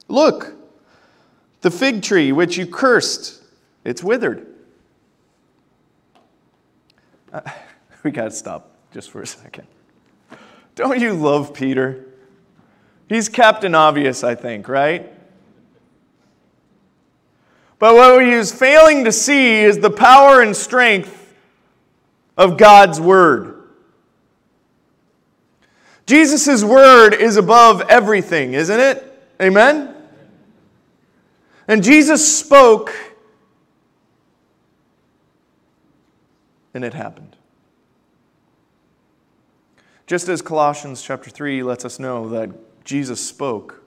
look, 0.06 0.54
the 1.62 1.70
fig 1.72 2.00
tree 2.00 2.30
which 2.30 2.56
you 2.56 2.64
cursed, 2.64 3.42
it's 3.84 4.00
withered. 4.00 4.46
Uh, 7.32 7.40
we 8.04 8.12
got 8.12 8.26
to 8.26 8.30
stop 8.30 8.70
just 8.92 9.10
for 9.10 9.20
a 9.20 9.26
second. 9.26 9.66
Don't 10.76 11.00
you 11.00 11.12
love 11.12 11.52
Peter? 11.54 12.06
He's 13.08 13.28
Captain 13.28 13.74
Obvious, 13.74 14.22
I 14.22 14.36
think, 14.36 14.68
right? 14.68 15.12
But 17.80 17.96
what 17.96 18.22
he 18.22 18.30
is 18.30 18.52
failing 18.52 19.06
to 19.06 19.10
see 19.12 19.56
is 19.56 19.80
the 19.80 19.90
power 19.90 20.40
and 20.40 20.54
strength 20.54 21.34
of 22.36 22.56
God's 22.56 23.00
Word. 23.00 23.59
Jesus' 26.10 26.64
word 26.64 27.14
is 27.14 27.36
above 27.36 27.82
everything, 27.82 28.54
isn't 28.54 28.80
it? 28.80 29.22
Amen? 29.40 29.94
And 31.68 31.84
Jesus 31.84 32.36
spoke, 32.36 32.92
and 36.74 36.84
it 36.84 36.94
happened. 36.94 37.36
Just 40.08 40.28
as 40.28 40.42
Colossians 40.42 41.00
chapter 41.00 41.30
3 41.30 41.62
lets 41.62 41.84
us 41.84 42.00
know 42.00 42.28
that 42.30 42.50
Jesus 42.84 43.24
spoke 43.24 43.80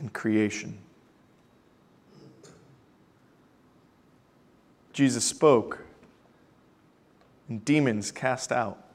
in 0.00 0.08
creation. 0.08 0.76
Jesus 4.92 5.24
spoke, 5.24 5.84
and 7.48 7.64
demons 7.64 8.10
cast 8.10 8.50
out. 8.50 8.85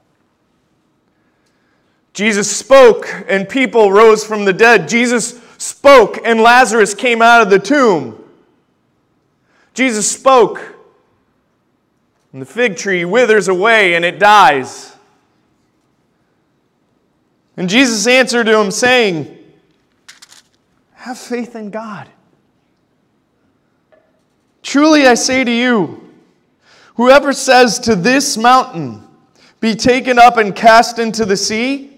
Jesus 2.13 2.55
spoke 2.55 3.07
and 3.27 3.47
people 3.47 3.91
rose 3.91 4.25
from 4.25 4.45
the 4.45 4.53
dead. 4.53 4.89
Jesus 4.89 5.41
spoke 5.57 6.19
and 6.25 6.41
Lazarus 6.41 6.93
came 6.93 7.21
out 7.21 7.41
of 7.41 7.49
the 7.49 7.59
tomb. 7.59 8.17
Jesus 9.73 10.11
spoke 10.11 10.75
and 12.33 12.41
the 12.41 12.45
fig 12.45 12.75
tree 12.75 13.05
withers 13.05 13.47
away 13.47 13.95
and 13.95 14.03
it 14.03 14.19
dies. 14.19 14.95
And 17.57 17.69
Jesus 17.69 18.07
answered 18.07 18.45
to 18.45 18.59
him, 18.59 18.71
saying, 18.71 19.37
Have 20.93 21.17
faith 21.17 21.55
in 21.55 21.69
God. 21.69 22.09
Truly 24.63 25.05
I 25.05 25.15
say 25.15 25.43
to 25.43 25.51
you, 25.51 26.09
whoever 26.95 27.33
says 27.33 27.79
to 27.79 27.95
this 27.95 28.37
mountain, 28.37 29.05
Be 29.59 29.75
taken 29.75 30.17
up 30.17 30.37
and 30.37 30.55
cast 30.55 30.97
into 30.97 31.25
the 31.25 31.35
sea, 31.35 31.90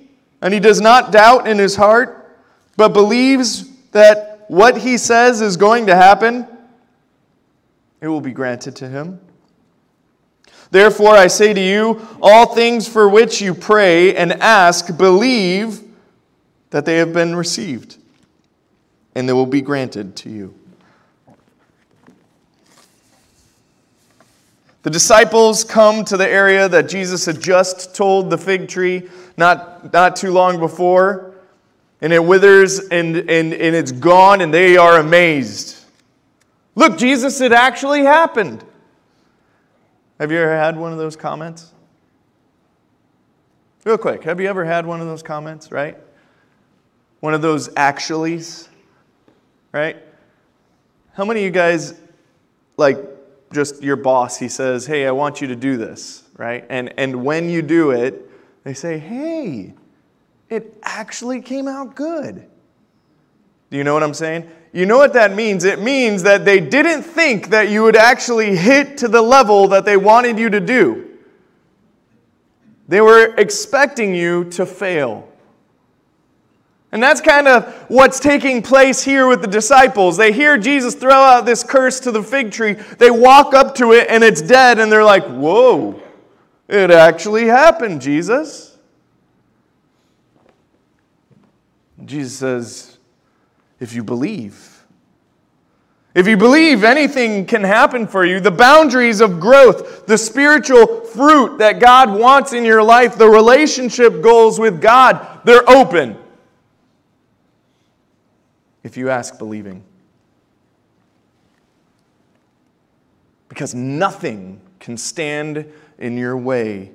and 0.43 0.53
he 0.53 0.59
does 0.59 0.81
not 0.81 1.13
doubt 1.13 1.47
in 1.47 1.57
his 1.57 1.77
heart, 1.77 2.35
but 2.75 2.89
believes 2.89 3.69
that 3.91 4.43
what 4.49 4.77
he 4.77 4.97
says 4.97 5.39
is 5.39 5.55
going 5.55 5.85
to 5.85 5.95
happen, 5.95 6.45
it 8.01 8.09
will 8.09 8.21
be 8.21 8.33
granted 8.33 8.75
to 8.75 8.89
him. 8.89 9.21
Therefore, 10.69 11.15
I 11.15 11.27
say 11.27 11.53
to 11.53 11.61
you, 11.61 12.05
all 12.21 12.53
things 12.53 12.89
for 12.89 13.07
which 13.07 13.41
you 13.41 13.53
pray 13.53 14.15
and 14.17 14.33
ask, 14.33 14.97
believe 14.97 15.81
that 16.71 16.83
they 16.83 16.97
have 16.97 17.13
been 17.13 17.35
received, 17.35 17.97
and 19.15 19.29
they 19.29 19.33
will 19.33 19.45
be 19.45 19.61
granted 19.61 20.15
to 20.17 20.29
you. 20.29 20.59
The 24.83 24.89
disciples 24.89 25.63
come 25.63 26.03
to 26.05 26.17
the 26.17 26.27
area 26.27 26.67
that 26.67 26.89
Jesus 26.89 27.25
had 27.25 27.41
just 27.41 27.95
told 27.95 28.29
the 28.29 28.37
fig 28.37 28.67
tree 28.67 29.09
not, 29.37 29.93
not 29.93 30.17
too 30.17 30.31
long 30.31 30.59
before, 30.59 31.33
and 32.01 32.11
it 32.11 32.23
withers 32.23 32.79
and, 32.79 33.15
and, 33.15 33.53
and 33.53 33.75
it's 33.75 33.93
gone, 33.93 34.41
and 34.41 34.53
they 34.53 34.75
are 34.75 34.99
amazed. 34.99 35.77
Look, 36.75 36.97
Jesus, 36.97 37.39
it 37.39 37.53
actually 37.53 38.03
happened. 38.03 38.63
Have 40.19 40.31
you 40.31 40.37
ever 40.37 40.57
had 40.57 40.77
one 40.77 40.91
of 40.91 40.97
those 40.97 41.15
comments? 41.15 41.71
Real 43.85 43.97
quick, 43.97 44.23
have 44.23 44.39
you 44.41 44.47
ever 44.47 44.65
had 44.65 44.85
one 44.85 44.99
of 44.99 45.07
those 45.07 45.23
comments, 45.23 45.71
right? 45.71 45.97
One 47.21 47.33
of 47.33 47.41
those 47.41 47.69
actuallys, 47.69 48.67
right? 49.71 49.95
How 51.13 51.23
many 51.23 51.39
of 51.41 51.45
you 51.45 51.51
guys, 51.51 51.93
like 52.75 52.97
just 53.53 53.81
your 53.81 53.95
boss, 53.95 54.37
he 54.37 54.49
says, 54.49 54.85
Hey, 54.85 55.07
I 55.07 55.11
want 55.11 55.41
you 55.41 55.47
to 55.47 55.55
do 55.55 55.77
this, 55.77 56.23
right? 56.37 56.65
And, 56.69 56.93
and 56.97 57.23
when 57.23 57.49
you 57.49 57.61
do 57.61 57.91
it, 57.91 58.29
they 58.63 58.73
say, 58.73 58.99
Hey, 58.99 59.73
it 60.49 60.77
actually 60.83 61.41
came 61.41 61.67
out 61.67 61.95
good. 61.95 62.47
Do 63.71 63.77
you 63.77 63.83
know 63.83 63.93
what 63.93 64.03
I'm 64.03 64.13
saying? 64.13 64.49
You 64.71 64.85
know 64.85 64.97
what 64.97 65.13
that 65.13 65.33
means? 65.33 65.63
It 65.63 65.79
means 65.79 66.23
that 66.23 66.45
they 66.45 66.59
didn't 66.59 67.03
think 67.03 67.49
that 67.49 67.69
you 67.69 67.83
would 67.83 67.95
actually 67.95 68.55
hit 68.55 68.97
to 68.99 69.07
the 69.07 69.21
level 69.21 69.67
that 69.69 69.85
they 69.85 69.97
wanted 69.97 70.37
you 70.37 70.49
to 70.49 70.59
do. 70.59 71.09
They 72.87 73.01
were 73.01 73.33
expecting 73.35 74.13
you 74.13 74.45
to 74.51 74.65
fail. 74.65 75.27
And 76.93 77.01
that's 77.01 77.21
kind 77.21 77.47
of 77.47 77.73
what's 77.89 78.19
taking 78.19 78.61
place 78.61 79.03
here 79.03 79.25
with 79.25 79.41
the 79.41 79.47
disciples. 79.47 80.15
They 80.15 80.31
hear 80.31 80.59
Jesus 80.59 80.93
throw 80.93 81.11
out 81.11 81.43
this 81.43 81.63
curse 81.63 81.99
to 82.01 82.11
the 82.11 82.21
fig 82.21 82.51
tree. 82.51 82.73
They 82.73 83.09
walk 83.09 83.55
up 83.55 83.73
to 83.75 83.93
it 83.93 84.07
and 84.11 84.23
it's 84.23 84.43
dead, 84.43 84.77
and 84.77 84.91
they're 84.91 85.03
like, 85.03 85.25
Whoa, 85.25 85.99
it 86.67 86.91
actually 86.91 87.47
happened, 87.47 87.99
Jesus. 87.99 88.77
Jesus 92.05 92.37
says, 92.37 92.97
if 93.79 93.93
you 93.93 94.03
believe. 94.03 94.85
If 96.13 96.27
you 96.27 96.37
believe, 96.37 96.83
anything 96.83 97.47
can 97.47 97.63
happen 97.63 98.05
for 98.05 98.23
you. 98.23 98.39
The 98.39 98.51
boundaries 98.51 99.19
of 99.19 99.39
growth, 99.39 100.05
the 100.05 100.17
spiritual 100.17 101.01
fruit 101.01 101.57
that 101.57 101.79
God 101.79 102.11
wants 102.11 102.53
in 102.53 102.63
your 102.65 102.83
life, 102.83 103.17
the 103.17 103.27
relationship 103.27 104.21
goals 104.21 104.59
with 104.59 104.79
God, 104.79 105.41
they're 105.43 105.67
open. 105.67 106.17
If 108.83 108.97
you 108.97 109.09
ask 109.09 109.37
believing. 109.37 109.83
Because 113.47 113.73
nothing 113.73 114.59
can 114.79 114.97
stand 114.97 115.65
in 115.97 116.17
your 116.17 116.37
way 116.37 116.91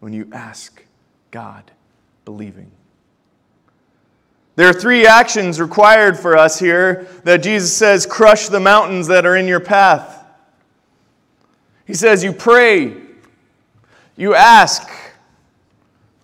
when 0.00 0.12
you 0.12 0.28
ask 0.32 0.84
God 1.30 1.70
believing. 2.24 2.70
There 4.56 4.68
are 4.68 4.72
three 4.72 5.06
actions 5.06 5.60
required 5.60 6.18
for 6.18 6.36
us 6.36 6.58
here 6.58 7.08
that 7.24 7.42
Jesus 7.42 7.76
says 7.76 8.06
crush 8.06 8.48
the 8.48 8.60
mountains 8.60 9.08
that 9.08 9.26
are 9.26 9.36
in 9.36 9.48
your 9.48 9.60
path. 9.60 10.24
He 11.86 11.94
says, 11.94 12.22
You 12.22 12.32
pray, 12.32 12.96
you 14.16 14.34
ask, 14.34 14.88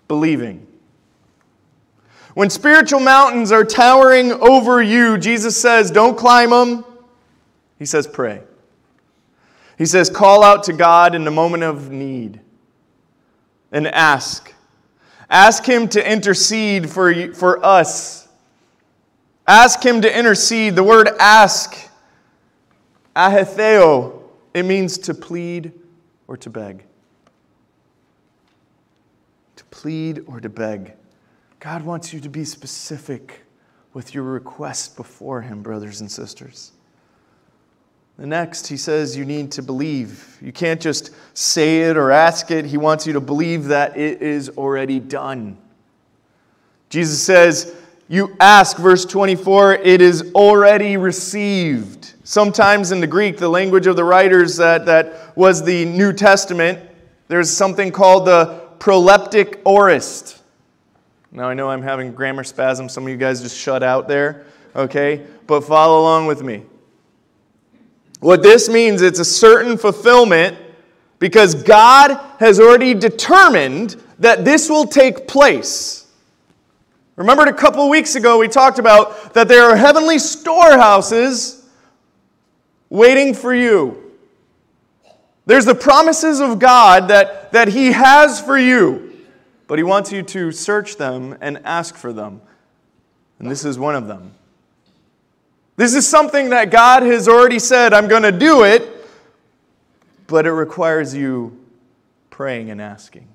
believing. 0.06 0.66
When 2.34 2.50
spiritual 2.50 3.00
mountains 3.00 3.52
are 3.52 3.64
towering 3.64 4.32
over 4.32 4.82
you, 4.82 5.18
Jesus 5.18 5.60
says, 5.60 5.90
Don't 5.90 6.16
climb 6.16 6.50
them. 6.50 6.84
He 7.78 7.84
says, 7.84 8.06
Pray. 8.06 8.42
He 9.76 9.86
says, 9.86 10.10
Call 10.10 10.44
out 10.44 10.64
to 10.64 10.72
God 10.72 11.14
in 11.14 11.24
the 11.24 11.30
moment 11.30 11.62
of 11.62 11.90
need 11.90 12.40
and 13.72 13.86
ask. 13.86 14.54
Ask 15.28 15.64
Him 15.64 15.88
to 15.88 16.12
intercede 16.12 16.90
for, 16.90 17.32
for 17.34 17.64
us 17.64 18.28
Ask 19.50 19.82
him 19.82 20.00
to 20.02 20.18
intercede. 20.18 20.76
The 20.76 20.84
word 20.84 21.08
ask, 21.18 21.76
ahetheo, 23.16 24.22
it 24.54 24.62
means 24.62 24.96
to 24.98 25.12
plead 25.12 25.72
or 26.28 26.36
to 26.36 26.48
beg. 26.48 26.84
To 29.56 29.64
plead 29.64 30.22
or 30.28 30.40
to 30.40 30.48
beg. 30.48 30.92
God 31.60 31.82
wants 31.82 32.14
you 32.14 32.20
to 32.20 32.30
be 32.30 32.44
specific 32.44 33.42
with 33.92 34.14
your 34.14 34.24
request 34.24 34.96
before 34.96 35.42
him, 35.42 35.62
brothers 35.62 36.00
and 36.00 36.10
sisters. 36.10 36.72
The 38.16 38.26
next, 38.26 38.66
he 38.66 38.78
says 38.78 39.14
you 39.14 39.26
need 39.26 39.52
to 39.52 39.62
believe. 39.62 40.38
You 40.40 40.52
can't 40.52 40.80
just 40.80 41.10
say 41.34 41.82
it 41.82 41.98
or 41.98 42.10
ask 42.10 42.50
it. 42.50 42.64
He 42.64 42.78
wants 42.78 43.06
you 43.06 43.12
to 43.12 43.20
believe 43.20 43.64
that 43.64 43.96
it 43.96 44.22
is 44.22 44.48
already 44.50 45.00
done. 45.00 45.58
Jesus 46.88 47.22
says, 47.22 47.76
you 48.08 48.36
ask, 48.40 48.78
verse 48.78 49.04
24, 49.04 49.74
it 49.74 50.00
is 50.00 50.32
already 50.34 50.96
received. 50.96 52.14
Sometimes 52.24 52.90
in 52.90 53.00
the 53.00 53.06
Greek, 53.06 53.36
the 53.36 53.48
language 53.48 53.86
of 53.86 53.96
the 53.96 54.04
writers 54.04 54.56
that, 54.56 54.86
that 54.86 55.36
was 55.36 55.62
the 55.62 55.84
New 55.84 56.12
Testament, 56.12 56.80
there's 57.28 57.50
something 57.50 57.92
called 57.92 58.26
the 58.26 58.66
proleptic 58.78 59.60
aorist. 59.66 60.39
Now 61.32 61.48
I 61.48 61.54
know 61.54 61.70
I'm 61.70 61.82
having 61.82 62.12
grammar 62.12 62.44
spasms. 62.44 62.92
Some 62.92 63.04
of 63.04 63.10
you 63.10 63.16
guys 63.16 63.40
just 63.40 63.56
shut 63.56 63.82
out 63.82 64.08
there, 64.08 64.46
okay? 64.74 65.24
But 65.46 65.62
follow 65.62 66.00
along 66.00 66.26
with 66.26 66.42
me. 66.42 66.64
What 68.20 68.42
this 68.42 68.68
means, 68.68 69.00
it's 69.00 69.18
a 69.18 69.24
certain 69.24 69.78
fulfillment 69.78 70.56
because 71.18 71.54
God 71.54 72.18
has 72.38 72.58
already 72.58 72.94
determined 72.94 74.02
that 74.18 74.44
this 74.44 74.68
will 74.68 74.86
take 74.86 75.26
place. 75.28 76.06
Remembered 77.16 77.48
a 77.48 77.52
couple 77.52 77.88
weeks 77.88 78.14
ago 78.14 78.38
we 78.38 78.48
talked 78.48 78.78
about 78.78 79.34
that 79.34 79.46
there 79.46 79.64
are 79.70 79.76
heavenly 79.76 80.18
storehouses 80.18 81.68
waiting 82.88 83.34
for 83.34 83.54
you. 83.54 84.12
There's 85.46 85.64
the 85.64 85.74
promises 85.74 86.40
of 86.40 86.58
God 86.58 87.08
that, 87.08 87.52
that 87.52 87.68
He 87.68 87.92
has 87.92 88.40
for 88.40 88.58
you, 88.58 89.09
but 89.70 89.78
He 89.78 89.84
wants 89.84 90.10
you 90.10 90.24
to 90.24 90.50
search 90.50 90.96
them 90.96 91.38
and 91.40 91.60
ask 91.64 91.94
for 91.94 92.12
them. 92.12 92.40
And 93.38 93.48
this 93.48 93.64
is 93.64 93.78
one 93.78 93.94
of 93.94 94.08
them. 94.08 94.34
This 95.76 95.94
is 95.94 96.08
something 96.08 96.50
that 96.50 96.72
God 96.72 97.04
has 97.04 97.28
already 97.28 97.60
said, 97.60 97.94
I'm 97.94 98.08
going 98.08 98.24
to 98.24 98.32
do 98.32 98.64
it, 98.64 99.08
but 100.26 100.44
it 100.44 100.50
requires 100.50 101.14
you 101.14 101.56
praying 102.30 102.72
and 102.72 102.82
asking. 102.82 103.28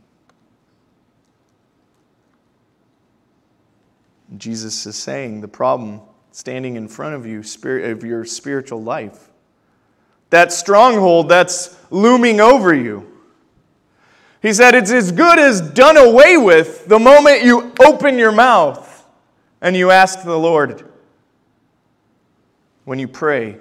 Jesus 4.35 4.85
is 4.85 4.97
saying 4.97 5.39
the 5.39 5.47
problem 5.47 6.01
standing 6.33 6.75
in 6.75 6.89
front 6.89 7.15
of 7.15 7.25
you 7.25 7.39
of 7.39 8.03
your 8.03 8.25
spiritual 8.25 8.83
life. 8.83 9.29
That 10.31 10.51
stronghold 10.51 11.29
that's 11.29 11.77
looming 11.91 12.41
over 12.41 12.73
you. 12.73 13.14
He 14.45 14.53
said 14.53 14.75
it's 14.75 14.91
as 14.91 15.11
good 15.11 15.39
as 15.39 15.59
done 15.59 15.97
away 15.97 16.37
with 16.37 16.85
the 16.85 16.99
moment 16.99 17.43
you 17.43 17.73
open 17.83 18.19
your 18.19 18.31
mouth 18.31 19.03
and 19.59 19.75
you 19.75 19.89
ask 19.89 20.21
the 20.21 20.37
Lord. 20.37 20.87
When 22.83 22.99
you 22.99 23.07
pray, 23.07 23.57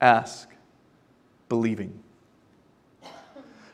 ask, 0.00 0.48
believing. 1.48 2.00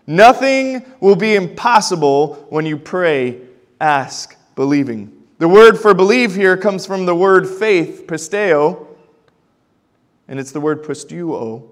Nothing 0.07 0.91
will 1.01 1.17
be 1.17 1.35
impossible 1.35 2.47
when 2.49 2.65
you 2.65 2.79
pray, 2.79 3.43
ask, 3.79 4.39
believing. 4.55 5.13
The 5.37 5.49
word 5.49 5.79
for 5.79 5.93
believe 5.93 6.35
here 6.35 6.57
comes 6.57 6.87
from 6.87 7.05
the 7.05 7.15
word 7.15 7.47
faith, 7.47 8.05
pisteo, 8.07 8.87
and 10.29 10.41
it's 10.41 10.53
the 10.53 10.63
word 10.63 10.83
pisteuo, 10.83 11.69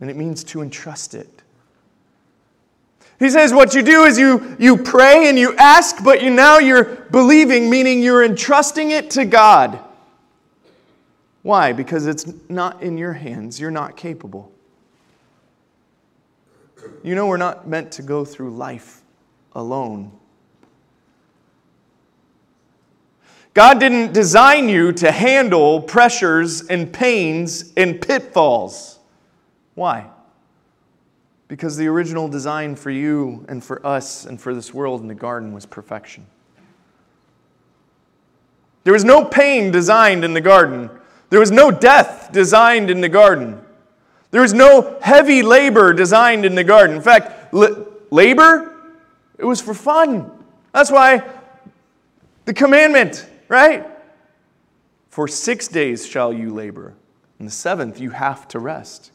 and 0.00 0.10
it 0.10 0.16
means 0.16 0.44
to 0.44 0.60
entrust 0.60 1.14
it. 1.14 1.44
He 3.18 3.30
says 3.30 3.52
what 3.52 3.74
you 3.74 3.82
do 3.82 4.04
is 4.04 4.18
you, 4.18 4.56
you 4.58 4.76
pray 4.76 5.28
and 5.28 5.38
you 5.38 5.56
ask, 5.56 6.04
but 6.04 6.22
you 6.22 6.30
now 6.30 6.58
you're 6.58 6.84
believing, 6.84 7.68
meaning 7.68 8.00
you're 8.00 8.24
entrusting 8.24 8.92
it 8.92 9.10
to 9.10 9.24
God. 9.24 9.80
Why? 11.42 11.72
Because 11.72 12.06
it's 12.06 12.26
not 12.48 12.82
in 12.82 12.96
your 12.96 13.14
hands. 13.14 13.58
You're 13.58 13.70
not 13.70 13.96
capable. 13.96 14.52
You 17.02 17.14
know, 17.14 17.26
we're 17.26 17.36
not 17.38 17.66
meant 17.66 17.90
to 17.92 18.02
go 18.02 18.24
through 18.24 18.50
life 18.50 19.02
alone. 19.52 20.12
God 23.54 23.80
didn't 23.80 24.12
design 24.12 24.68
you 24.68 24.92
to 24.92 25.10
handle 25.10 25.80
pressures 25.80 26.66
and 26.66 26.92
pains 26.92 27.72
and 27.76 28.00
pitfalls. 28.00 29.00
Why? 29.74 30.06
Because 31.48 31.76
the 31.76 31.86
original 31.86 32.28
design 32.28 32.76
for 32.76 32.90
you 32.90 33.44
and 33.48 33.64
for 33.64 33.84
us 33.84 34.26
and 34.26 34.40
for 34.40 34.54
this 34.54 34.72
world 34.72 35.00
in 35.00 35.08
the 35.08 35.14
garden 35.14 35.52
was 35.52 35.64
perfection. 35.66 36.26
There 38.84 38.92
was 38.92 39.04
no 39.04 39.24
pain 39.24 39.70
designed 39.70 40.24
in 40.24 40.34
the 40.34 40.40
garden. 40.40 40.90
There 41.30 41.40
was 41.40 41.50
no 41.50 41.70
death 41.70 42.30
designed 42.32 42.90
in 42.90 43.00
the 43.00 43.08
garden. 43.08 43.60
There 44.30 44.42
was 44.42 44.54
no 44.54 44.98
heavy 45.00 45.42
labor 45.42 45.92
designed 45.92 46.44
in 46.44 46.54
the 46.54 46.64
garden. 46.64 46.96
In 46.96 47.02
fact, 47.02 47.52
labor, 47.52 48.74
it 49.38 49.44
was 49.44 49.60
for 49.60 49.74
fun. 49.74 50.30
That's 50.72 50.90
why 50.90 51.22
the 52.44 52.54
commandment, 52.54 53.26
right? 53.48 53.86
For 55.10 55.28
six 55.28 55.68
days 55.68 56.06
shall 56.06 56.32
you 56.32 56.52
labor, 56.54 56.94
and 57.38 57.48
the 57.48 57.52
seventh 57.52 58.00
you 58.00 58.10
have 58.10 58.48
to 58.48 58.58
rest. 58.58 59.12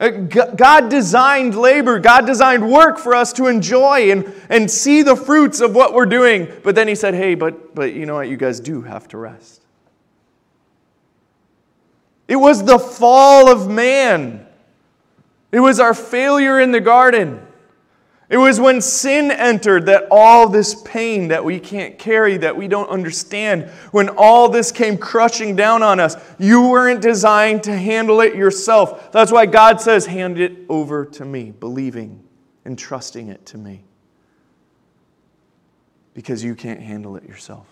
Uh, 0.00 0.10
God 0.10 0.90
designed 0.90 1.56
labor, 1.56 1.98
God 1.98 2.24
designed 2.24 2.70
work 2.70 2.98
for 2.98 3.16
us 3.16 3.32
to 3.32 3.48
enjoy 3.48 4.12
and, 4.12 4.32
and 4.48 4.70
see 4.70 5.02
the 5.02 5.16
fruits 5.16 5.60
of 5.60 5.74
what 5.74 5.92
we're 5.92 6.06
doing. 6.06 6.48
But 6.62 6.76
then 6.76 6.86
He 6.86 6.94
said, 6.94 7.14
hey, 7.14 7.34
but, 7.34 7.74
but 7.74 7.94
you 7.94 8.06
know 8.06 8.14
what? 8.14 8.28
You 8.28 8.36
guys 8.36 8.60
do 8.60 8.82
have 8.82 9.08
to 9.08 9.18
rest. 9.18 9.62
It 12.28 12.36
was 12.36 12.64
the 12.64 12.78
fall 12.78 13.50
of 13.50 13.68
man. 13.68 14.46
It 15.50 15.60
was 15.60 15.80
our 15.80 15.94
failure 15.94 16.60
in 16.60 16.70
the 16.70 16.80
garden. 16.80 17.44
It 18.30 18.36
was 18.36 18.60
when 18.60 18.82
sin 18.82 19.30
entered 19.30 19.86
that 19.86 20.06
all 20.10 20.48
this 20.50 20.74
pain 20.82 21.28
that 21.28 21.44
we 21.44 21.58
can't 21.58 21.98
carry, 21.98 22.36
that 22.36 22.54
we 22.54 22.68
don't 22.68 22.88
understand, 22.90 23.70
when 23.90 24.10
all 24.10 24.50
this 24.50 24.70
came 24.70 24.98
crushing 24.98 25.56
down 25.56 25.82
on 25.82 25.98
us, 25.98 26.14
you 26.38 26.68
weren't 26.68 27.00
designed 27.00 27.62
to 27.62 27.74
handle 27.74 28.20
it 28.20 28.34
yourself. 28.34 29.12
That's 29.12 29.32
why 29.32 29.46
God 29.46 29.80
says, 29.80 30.04
Hand 30.04 30.38
it 30.38 30.58
over 30.68 31.06
to 31.06 31.24
me, 31.24 31.52
believing 31.52 32.22
and 32.66 32.78
trusting 32.78 33.28
it 33.28 33.46
to 33.46 33.56
me. 33.56 33.82
Because 36.12 36.44
you 36.44 36.54
can't 36.54 36.80
handle 36.80 37.16
it 37.16 37.24
yourself. 37.24 37.66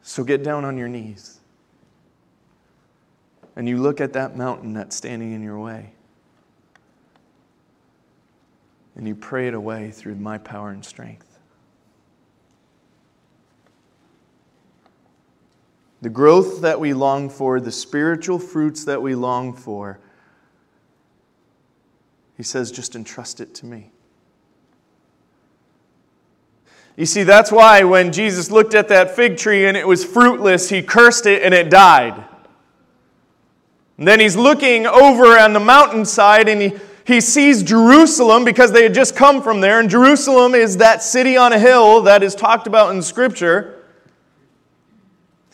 So 0.00 0.24
get 0.24 0.42
down 0.42 0.64
on 0.64 0.78
your 0.78 0.88
knees 0.88 1.38
and 3.56 3.68
you 3.68 3.76
look 3.76 4.00
at 4.00 4.14
that 4.14 4.36
mountain 4.36 4.72
that's 4.72 4.96
standing 4.96 5.32
in 5.32 5.42
your 5.42 5.58
way, 5.58 5.90
and 8.98 9.06
you 9.06 9.14
pray 9.14 9.46
it 9.46 9.54
away 9.54 9.92
through 9.92 10.16
my 10.16 10.36
power 10.36 10.70
and 10.70 10.84
strength. 10.84 11.38
The 16.02 16.08
growth 16.08 16.60
that 16.60 16.78
we 16.78 16.92
long 16.92 17.30
for, 17.30 17.60
the 17.60 17.72
spiritual 17.72 18.38
fruits 18.38 18.84
that 18.84 19.00
we 19.00 19.14
long 19.14 19.52
for, 19.52 20.00
he 22.36 22.42
says, 22.42 22.70
just 22.70 22.94
entrust 22.94 23.40
it 23.40 23.54
to 23.56 23.66
me. 23.66 23.90
You 26.96 27.06
see, 27.06 27.22
that's 27.22 27.52
why 27.52 27.84
when 27.84 28.12
Jesus 28.12 28.50
looked 28.50 28.74
at 28.74 28.88
that 28.88 29.14
fig 29.14 29.36
tree 29.36 29.66
and 29.66 29.76
it 29.76 29.86
was 29.86 30.04
fruitless, 30.04 30.68
he 30.68 30.82
cursed 30.82 31.26
it 31.26 31.42
and 31.42 31.54
it 31.54 31.70
died. 31.70 32.24
And 33.96 34.06
then 34.06 34.18
he's 34.18 34.36
looking 34.36 34.86
over 34.86 35.38
on 35.38 35.52
the 35.52 35.60
mountainside 35.60 36.48
and 36.48 36.62
he, 36.62 36.72
he 37.08 37.22
sees 37.22 37.62
Jerusalem 37.62 38.44
because 38.44 38.70
they 38.70 38.82
had 38.82 38.92
just 38.92 39.16
come 39.16 39.42
from 39.42 39.62
there. 39.62 39.80
And 39.80 39.88
Jerusalem 39.88 40.54
is 40.54 40.76
that 40.76 41.02
city 41.02 41.38
on 41.38 41.54
a 41.54 41.58
hill 41.58 42.02
that 42.02 42.22
is 42.22 42.34
talked 42.34 42.66
about 42.66 42.94
in 42.94 43.00
Scripture. 43.00 43.82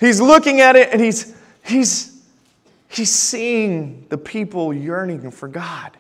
He's 0.01 0.21
looking 0.21 0.61
at 0.61 0.75
it 0.75 0.89
and 0.91 1.01
he's, 1.01 1.33
he's, 1.65 2.21
he's 2.89 3.13
seeing 3.13 4.05
the 4.09 4.19
people 4.19 4.75
yearning 4.75 5.31
for 5.31 5.47
God. 5.47 5.97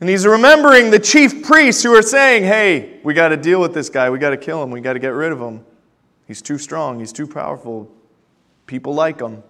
And 0.00 0.10
he's 0.10 0.26
remembering 0.26 0.90
the 0.90 0.98
chief 0.98 1.44
priests 1.44 1.84
who 1.84 1.94
are 1.94 2.02
saying, 2.02 2.42
hey, 2.42 2.98
we 3.04 3.14
got 3.14 3.28
to 3.28 3.36
deal 3.36 3.60
with 3.60 3.72
this 3.72 3.88
guy. 3.88 4.10
We 4.10 4.18
got 4.18 4.30
to 4.30 4.36
kill 4.36 4.60
him. 4.60 4.72
We 4.72 4.80
got 4.80 4.94
to 4.94 4.98
get 4.98 5.10
rid 5.10 5.30
of 5.30 5.40
him. 5.40 5.64
He's 6.26 6.42
too 6.42 6.58
strong. 6.58 6.98
He's 6.98 7.12
too 7.12 7.28
powerful. 7.28 7.88
People 8.66 8.94
like 8.94 9.18
them. 9.18 9.44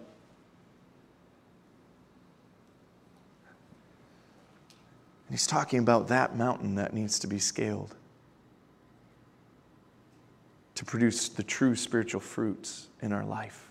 He's 5.33 5.47
talking 5.47 5.79
about 5.79 6.09
that 6.09 6.37
mountain 6.37 6.75
that 6.75 6.93
needs 6.93 7.19
to 7.21 7.27
be 7.27 7.39
scaled 7.39 7.95
to 10.75 10.85
produce 10.85 11.31
the 11.31 11.43
true 11.43 11.75
spiritual 11.75 12.21
fruits 12.21 12.89
in 13.01 13.15
our 13.15 13.25
life. 13.25 13.71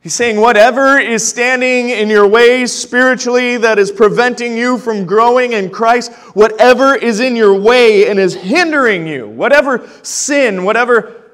He's 0.00 0.14
saying, 0.14 0.40
whatever 0.40 0.98
is 0.98 1.26
standing 1.26 1.90
in 1.90 2.10
your 2.10 2.26
way 2.26 2.66
spiritually 2.66 3.56
that 3.56 3.78
is 3.78 3.92
preventing 3.92 4.56
you 4.56 4.78
from 4.78 5.06
growing 5.06 5.52
in 5.52 5.70
Christ, 5.70 6.12
whatever 6.34 6.96
is 6.96 7.20
in 7.20 7.36
your 7.36 7.54
way 7.54 8.08
and 8.08 8.18
is 8.18 8.34
hindering 8.34 9.06
you, 9.06 9.28
whatever 9.28 9.88
sin, 10.02 10.64
whatever 10.64 11.25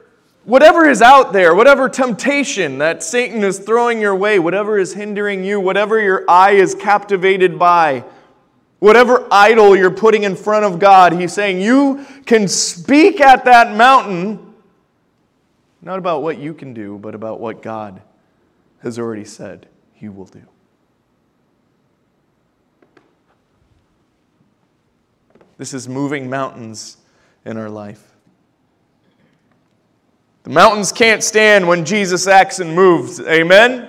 Whatever 0.45 0.89
is 0.89 1.01
out 1.01 1.33
there, 1.33 1.55
whatever 1.55 1.89
temptation 1.89 2.79
that 2.79 3.03
Satan 3.03 3.45
is 3.45 3.61
throwing 3.61 4.01
your 4.01 4.17
way, 4.17 4.41
whatever 4.41 4.77
is 4.77 4.93
hindering 4.95 5.45
you, 5.45 5.61
whatever 5.61 6.01
your 6.01 6.25
eye 6.29 6.53
is 6.53 6.75
captivated 6.75 7.59
by, 7.59 8.05
whatever 8.81 9.29
idol 9.31 9.77
you're 9.77 9.93
putting 9.93 10.25
in 10.25 10.35
front 10.35 10.65
of 10.65 10.81
God, 10.81 11.13
he's 11.13 11.33
saying 11.33 11.61
you 11.61 12.05
can 12.27 12.49
speak 12.49 13.21
at 13.21 13.45
that 13.45 13.77
mountain, 13.77 14.55
not 15.81 15.99
about 15.99 16.23
what 16.23 16.39
you 16.39 16.55
can 16.55 16.75
do, 16.75 16.99
but 16.99 17.15
about 17.15 17.39
what 17.39 17.63
God 17.63 18.03
has 18.81 18.99
already 18.99 19.25
said 19.25 19.69
he 19.93 20.09
will 20.09 20.25
do. 20.25 20.43
This 25.57 25.73
is 25.73 25.89
moving 25.89 26.29
mountains 26.29 26.97
in 27.45 27.57
our 27.57 27.71
life. 27.71 28.12
The 30.45 30.51
mountains 30.51 30.91
can't 30.91 31.23
stand 31.23 31.67
when 31.69 31.85
Jesus 31.85 32.27
acts 32.27 32.59
and 32.59 32.75
moves. 32.75 33.21
Amen? 33.21 33.89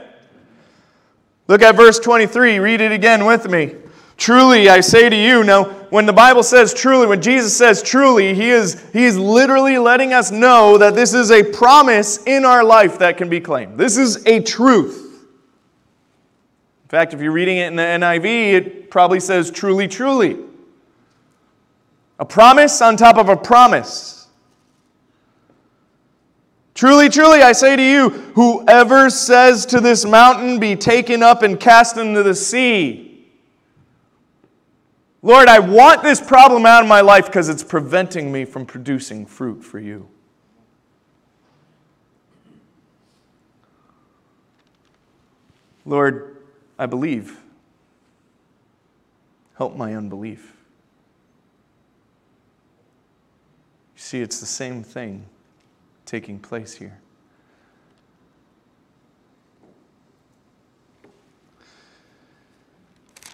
Look 1.47 1.61
at 1.61 1.75
verse 1.75 1.99
23. 1.99 2.59
Read 2.59 2.81
it 2.81 2.91
again 2.91 3.25
with 3.25 3.49
me. 3.49 3.75
Truly, 4.17 4.69
I 4.69 4.79
say 4.81 5.09
to 5.09 5.15
you, 5.15 5.43
now, 5.43 5.65
when 5.89 6.05
the 6.05 6.13
Bible 6.13 6.43
says 6.43 6.73
truly, 6.73 7.07
when 7.07 7.21
Jesus 7.21 7.57
says 7.57 7.81
truly, 7.81 8.35
he 8.35 8.49
is, 8.49 8.81
he 8.93 9.03
is 9.03 9.17
literally 9.17 9.77
letting 9.79 10.13
us 10.13 10.31
know 10.31 10.77
that 10.77 10.93
this 10.93 11.13
is 11.13 11.31
a 11.31 11.43
promise 11.43 12.23
in 12.25 12.45
our 12.45 12.63
life 12.63 12.99
that 12.99 13.17
can 13.17 13.27
be 13.29 13.39
claimed. 13.39 13.77
This 13.77 13.97
is 13.97 14.25
a 14.27 14.39
truth. 14.41 14.99
In 16.83 16.89
fact, 16.89 17.13
if 17.13 17.21
you're 17.21 17.31
reading 17.31 17.57
it 17.57 17.67
in 17.67 17.75
the 17.75 17.81
NIV, 17.81 18.25
it 18.25 18.91
probably 18.91 19.19
says 19.19 19.49
truly, 19.49 19.87
truly. 19.87 20.37
A 22.19 22.25
promise 22.25 22.81
on 22.81 22.95
top 22.95 23.17
of 23.17 23.29
a 23.29 23.35
promise. 23.35 24.12
Truly, 26.73 27.07
truly, 27.07 27.41
I 27.41 27.51
say 27.51 27.75
to 27.75 27.83
you, 27.83 28.09
whoever 28.09 29.09
says 29.09 29.65
to 29.67 29.79
this 29.79 30.05
mountain, 30.05 30.59
be 30.59 30.75
taken 30.75 31.21
up 31.21 31.43
and 31.43 31.59
cast 31.59 31.97
into 31.97 32.23
the 32.23 32.33
sea. 32.33 33.27
Lord, 35.21 35.47
I 35.47 35.59
want 35.59 36.01
this 36.01 36.19
problem 36.19 36.65
out 36.65 36.81
of 36.81 36.89
my 36.89 37.01
life 37.01 37.27
because 37.27 37.47
it's 37.47 37.63
preventing 37.63 38.31
me 38.31 38.43
from 38.43 38.65
producing 38.65 39.25
fruit 39.25 39.63
for 39.63 39.79
you. 39.79 40.07
Lord, 45.85 46.37
I 46.79 46.87
believe. 46.87 47.39
Help 49.57 49.75
my 49.75 49.95
unbelief. 49.95 50.53
You 53.95 54.01
see, 54.01 54.21
it's 54.21 54.39
the 54.39 54.45
same 54.45 54.83
thing 54.83 55.25
taking 56.13 56.37
place 56.37 56.75
here. 56.75 56.99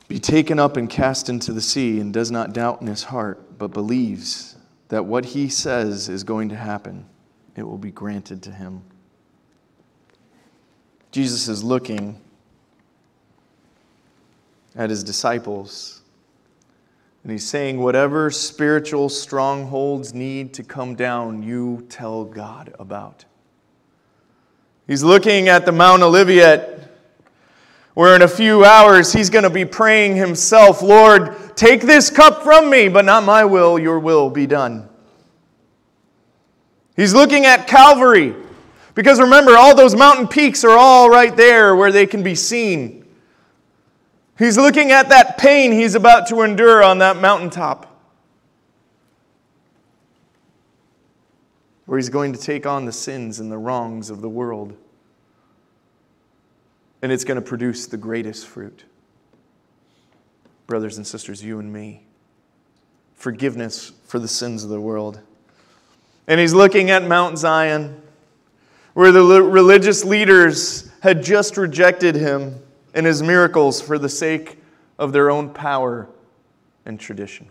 Be 0.07 0.17
taken 0.17 0.59
up 0.59 0.77
and 0.77 0.89
cast 0.89 1.27
into 1.27 1.51
the 1.51 1.59
sea, 1.59 1.99
and 1.99 2.13
does 2.13 2.31
not 2.31 2.53
doubt 2.53 2.79
in 2.79 2.87
his 2.87 3.03
heart, 3.03 3.57
but 3.57 3.73
believes 3.73 4.55
that 4.87 5.03
what 5.03 5.25
he 5.25 5.49
says 5.49 6.07
is 6.07 6.23
going 6.23 6.47
to 6.47 6.55
happen, 6.55 7.05
it 7.57 7.63
will 7.63 7.77
be 7.77 7.91
granted 7.91 8.41
to 8.43 8.51
him. 8.51 8.81
Jesus 11.11 11.49
is 11.49 11.61
looking 11.61 12.21
at 14.73 14.89
his 14.89 15.03
disciples, 15.03 15.98
And 17.23 17.31
he's 17.31 17.47
saying, 17.47 17.79
whatever 17.79 18.31
spiritual 18.31 19.09
strongholds 19.09 20.13
need 20.13 20.53
to 20.53 20.63
come 20.63 20.95
down, 20.95 21.43
you 21.43 21.85
tell 21.89 22.23
God 22.23 22.73
about. 22.79 23.25
He's 24.87 25.03
looking 25.03 25.49
at 25.49 25.65
the 25.65 25.71
Mount 25.71 26.01
Olivet, 26.01 26.77
where 27.93 28.15
in 28.15 28.21
a 28.21 28.27
few 28.27 28.63
hours 28.63 29.11
he's 29.11 29.29
going 29.29 29.43
to 29.43 29.49
be 29.49 29.65
praying 29.65 30.15
himself, 30.15 30.81
Lord, 30.81 31.35
take 31.55 31.81
this 31.81 32.09
cup 32.09 32.43
from 32.43 32.69
me, 32.69 32.87
but 32.87 33.03
not 33.03 33.23
my 33.25 33.43
will, 33.43 33.77
your 33.77 33.99
will 33.99 34.29
be 34.29 34.47
done. 34.47 34.87
He's 36.95 37.13
looking 37.13 37.45
at 37.45 37.67
Calvary, 37.67 38.33
because 38.95 39.19
remember, 39.19 39.57
all 39.57 39.75
those 39.75 39.95
mountain 39.95 40.27
peaks 40.27 40.63
are 40.63 40.77
all 40.77 41.09
right 41.09 41.35
there 41.35 41.75
where 41.75 41.91
they 41.91 42.05
can 42.05 42.23
be 42.23 42.35
seen. 42.35 42.98
He's 44.39 44.57
looking 44.57 44.93
at 44.93 45.09
that 45.09 45.37
pain 45.37 45.73
he's 45.73 45.95
about 45.95 46.27
to 46.29 46.41
endure 46.43 46.81
on 46.81 46.99
that 46.99 47.17
mountaintop. 47.17 47.85
Where 51.85 51.99
he's 51.99 52.07
going 52.07 52.31
to 52.31 52.39
take 52.39 52.65
on 52.65 52.85
the 52.85 52.93
sins 52.93 53.41
and 53.41 53.51
the 53.51 53.57
wrongs 53.57 54.09
of 54.09 54.21
the 54.21 54.29
world. 54.29 54.77
And 57.01 57.11
it's 57.11 57.25
going 57.25 57.35
to 57.35 57.41
produce 57.41 57.85
the 57.85 57.97
greatest 57.97 58.47
fruit. 58.47 58.85
Brothers 60.67 60.95
and 60.95 61.05
sisters, 61.05 61.43
you 61.43 61.59
and 61.59 61.73
me. 61.73 62.03
Forgiveness 63.15 63.91
for 64.05 64.19
the 64.19 64.27
sins 64.29 64.63
of 64.63 64.69
the 64.69 64.79
world. 64.79 65.19
And 66.27 66.39
he's 66.39 66.53
looking 66.53 66.91
at 66.91 67.03
Mount 67.03 67.37
Zion, 67.37 68.01
where 68.93 69.11
the 69.11 69.21
religious 69.21 70.05
leaders 70.05 70.89
had 71.01 71.23
just 71.23 71.57
rejected 71.57 72.15
him 72.15 72.61
and 72.93 73.05
his 73.05 73.21
miracles 73.21 73.81
for 73.81 73.97
the 73.97 74.09
sake 74.09 74.57
of 74.97 75.13
their 75.13 75.29
own 75.29 75.49
power 75.49 76.09
and 76.85 76.99
tradition. 76.99 77.47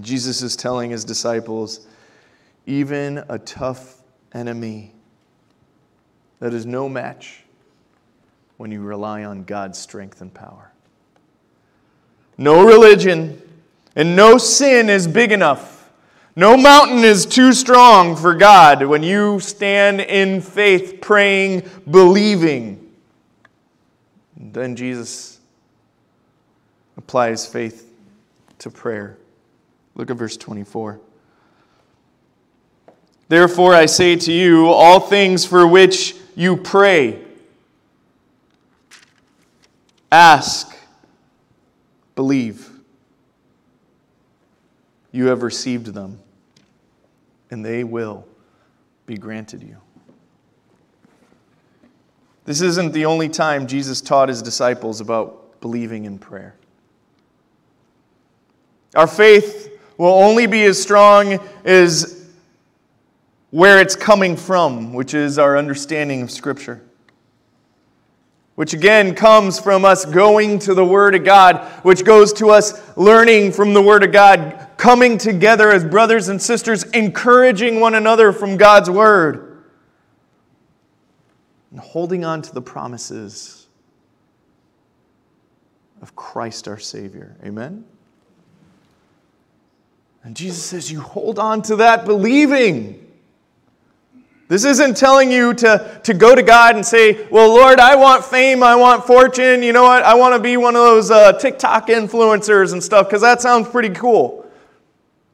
Jesus 0.00 0.42
is 0.42 0.56
telling 0.56 0.90
his 0.90 1.04
disciples 1.04 1.86
even 2.66 3.24
a 3.28 3.38
tough 3.38 4.02
enemy 4.32 4.92
that 6.38 6.54
is 6.54 6.64
no 6.64 6.88
match 6.88 7.44
when 8.56 8.70
you 8.70 8.80
rely 8.80 9.24
on 9.24 9.44
God's 9.44 9.78
strength 9.78 10.20
and 10.20 10.32
power. 10.32 10.72
No 12.38 12.64
religion 12.64 13.40
and 13.96 14.14
no 14.14 14.38
sin 14.38 14.88
is 14.88 15.06
big 15.06 15.32
enough. 15.32 15.90
No 16.36 16.56
mountain 16.56 17.04
is 17.04 17.26
too 17.26 17.52
strong 17.52 18.14
for 18.16 18.34
God 18.34 18.84
when 18.84 19.02
you 19.02 19.40
stand 19.40 20.00
in 20.00 20.40
faith, 20.40 21.00
praying, 21.00 21.68
believing 21.90 22.79
then 24.40 24.74
Jesus 24.74 25.38
applies 26.96 27.46
faith 27.46 27.92
to 28.58 28.70
prayer. 28.70 29.18
Look 29.94 30.10
at 30.10 30.16
verse 30.16 30.36
24. 30.36 30.98
Therefore, 33.28 33.74
I 33.74 33.86
say 33.86 34.16
to 34.16 34.32
you, 34.32 34.68
all 34.68 34.98
things 34.98 35.44
for 35.44 35.66
which 35.66 36.16
you 36.34 36.56
pray, 36.56 37.22
ask, 40.10 40.74
believe, 42.14 42.70
you 45.12 45.26
have 45.26 45.42
received 45.42 45.86
them, 45.88 46.18
and 47.50 47.64
they 47.64 47.84
will 47.84 48.26
be 49.06 49.16
granted 49.16 49.62
you. 49.62 49.76
This 52.44 52.60
isn't 52.60 52.92
the 52.92 53.04
only 53.04 53.28
time 53.28 53.66
Jesus 53.66 54.00
taught 54.00 54.28
his 54.28 54.42
disciples 54.42 55.00
about 55.00 55.60
believing 55.60 56.04
in 56.04 56.18
prayer. 56.18 56.54
Our 58.94 59.06
faith 59.06 59.78
will 59.98 60.14
only 60.14 60.46
be 60.46 60.64
as 60.64 60.80
strong 60.80 61.38
as 61.64 62.28
where 63.50 63.80
it's 63.80 63.94
coming 63.94 64.36
from, 64.36 64.92
which 64.94 65.12
is 65.14 65.38
our 65.38 65.58
understanding 65.58 66.22
of 66.22 66.30
Scripture. 66.30 66.82
Which 68.54 68.74
again 68.74 69.14
comes 69.14 69.58
from 69.58 69.84
us 69.84 70.04
going 70.04 70.58
to 70.60 70.74
the 70.74 70.84
Word 70.84 71.14
of 71.14 71.24
God, 71.24 71.64
which 71.82 72.04
goes 72.04 72.32
to 72.34 72.50
us 72.50 72.80
learning 72.96 73.52
from 73.52 73.74
the 73.74 73.82
Word 73.82 74.02
of 74.02 74.12
God, 74.12 74.68
coming 74.76 75.18
together 75.18 75.70
as 75.70 75.84
brothers 75.84 76.28
and 76.28 76.40
sisters, 76.40 76.84
encouraging 76.84 77.80
one 77.80 77.94
another 77.94 78.32
from 78.32 78.56
God's 78.56 78.90
Word 78.90 79.49
and 81.70 81.80
holding 81.80 82.24
on 82.24 82.42
to 82.42 82.52
the 82.52 82.62
promises 82.62 83.66
of 86.02 86.16
Christ 86.16 86.66
our 86.66 86.78
Savior. 86.78 87.36
Amen? 87.44 87.84
And 90.22 90.36
Jesus 90.36 90.64
says, 90.64 90.90
You 90.90 91.00
hold 91.00 91.38
on 91.38 91.62
to 91.62 91.76
that 91.76 92.04
believing. 92.04 93.06
This 94.48 94.64
isn't 94.64 94.96
telling 94.96 95.30
you 95.30 95.54
to, 95.54 96.00
to 96.02 96.12
go 96.12 96.34
to 96.34 96.42
God 96.42 96.74
and 96.74 96.84
say, 96.84 97.26
Well, 97.28 97.48
Lord, 97.50 97.78
I 97.78 97.94
want 97.96 98.24
fame, 98.24 98.62
I 98.62 98.74
want 98.74 99.06
fortune. 99.06 99.62
You 99.62 99.72
know 99.72 99.84
what? 99.84 100.02
I 100.02 100.14
want 100.14 100.34
to 100.34 100.40
be 100.40 100.56
one 100.56 100.74
of 100.74 100.82
those 100.82 101.10
uh, 101.10 101.34
TikTok 101.34 101.88
influencers 101.88 102.72
and 102.72 102.82
stuff 102.82 103.06
because 103.06 103.22
that 103.22 103.40
sounds 103.40 103.68
pretty 103.68 103.90
cool. 103.90 104.39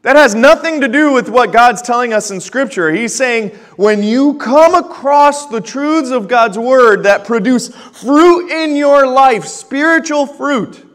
That 0.07 0.15
has 0.15 0.37
nothing 0.37 0.83
to 0.83 0.89
do 0.89 1.13
with 1.13 1.29
what 1.29 1.53
God's 1.53 1.83
telling 1.83 2.13
us 2.13 2.31
in 2.31 2.41
Scripture. 2.41 2.93
He's 2.93 3.13
saying, 3.13 3.49
when 3.75 4.05
you 4.05 4.35
come 4.35 4.77
across 4.77 5.47
the 5.47 5.61
truths 5.61 6.11
of 6.11 6.29
God's 6.29 6.57
Word 6.57 7.03
that 7.03 7.25
produce 7.25 7.75
fruit 7.75 8.49
in 8.53 8.77
your 8.77 9.09
life, 9.09 9.47
spiritual 9.47 10.29
fruit, 10.29 10.87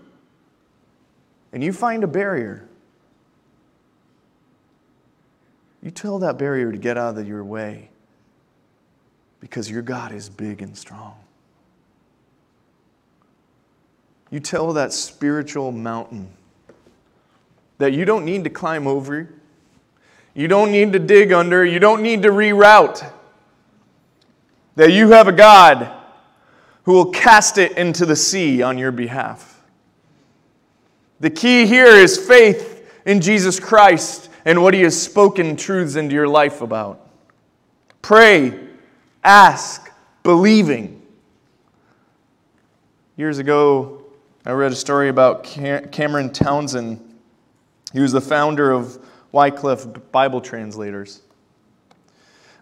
and 1.51 1.61
you 1.61 1.73
find 1.73 2.05
a 2.05 2.07
barrier, 2.07 2.65
you 5.83 5.91
tell 5.91 6.19
that 6.19 6.37
barrier 6.37 6.71
to 6.71 6.77
get 6.77 6.97
out 6.97 7.17
of 7.17 7.27
your 7.27 7.43
way 7.43 7.89
because 9.41 9.69
your 9.69 9.81
God 9.81 10.13
is 10.13 10.29
big 10.29 10.61
and 10.61 10.77
strong. 10.77 11.15
You 14.29 14.39
tell 14.39 14.71
that 14.71 14.93
spiritual 14.93 15.73
mountain 15.73 16.29
that 17.81 17.93
you 17.93 18.05
don't 18.05 18.25
need 18.25 18.43
to 18.43 18.49
climb 18.49 18.85
over, 18.85 19.27
you 20.35 20.47
don't 20.47 20.71
need 20.71 20.93
to 20.93 20.99
dig 20.99 21.33
under, 21.33 21.65
you 21.65 21.79
don't 21.79 22.03
need 22.03 22.21
to 22.21 22.29
reroute. 22.29 23.11
That 24.75 24.91
you 24.91 25.09
have 25.09 25.27
a 25.27 25.31
God 25.31 25.91
who 26.83 26.93
will 26.93 27.11
cast 27.11 27.57
it 27.57 27.79
into 27.79 28.05
the 28.05 28.15
sea 28.15 28.61
on 28.61 28.77
your 28.77 28.91
behalf. 28.91 29.63
The 31.21 31.31
key 31.31 31.65
here 31.65 31.87
is 31.87 32.19
faith 32.19 32.87
in 33.05 33.19
Jesus 33.19 33.59
Christ 33.59 34.29
and 34.45 34.61
what 34.61 34.75
He 34.75 34.81
has 34.83 34.99
spoken 34.99 35.55
truths 35.55 35.95
into 35.95 36.13
your 36.13 36.27
life 36.27 36.61
about. 36.61 37.09
Pray, 38.03 38.59
ask, 39.23 39.91
believing. 40.21 41.01
Years 43.17 43.39
ago, 43.39 44.05
I 44.45 44.51
read 44.51 44.71
a 44.71 44.75
story 44.75 45.09
about 45.09 45.43
Cameron 45.43 46.31
Townsend 46.31 47.10
he 47.93 47.99
was 47.99 48.11
the 48.11 48.21
founder 48.21 48.71
of 48.71 48.97
Wycliffe 49.31 49.87
Bible 50.11 50.41
Translators. 50.41 51.21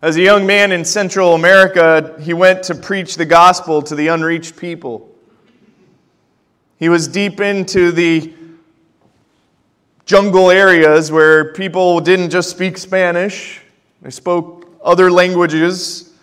As 0.02 0.16
a 0.16 0.22
young 0.22 0.46
man 0.46 0.72
in 0.72 0.86
Central 0.86 1.34
America, 1.34 2.16
he 2.22 2.34
went 2.34 2.64
to 2.64 2.76
preach 2.76 3.16
the 3.16 3.26
gospel 3.26 3.82
to 3.82 3.96
the 3.96 4.08
unreached 4.08 4.56
people. 4.56 5.14
He 6.78 6.88
was 6.88 7.08
deep 7.08 7.42
into 7.42 7.92
the 7.92 8.34
jungle 10.06 10.50
areas 10.50 11.12
where 11.12 11.54
people 11.54 12.00
didn't 12.00 12.30
just 12.30 12.50
speak 12.50 12.78
Spanish, 12.78 13.62
they 14.02 14.10
spoke 14.10 14.80
other 14.84 15.12
languages. 15.12 16.14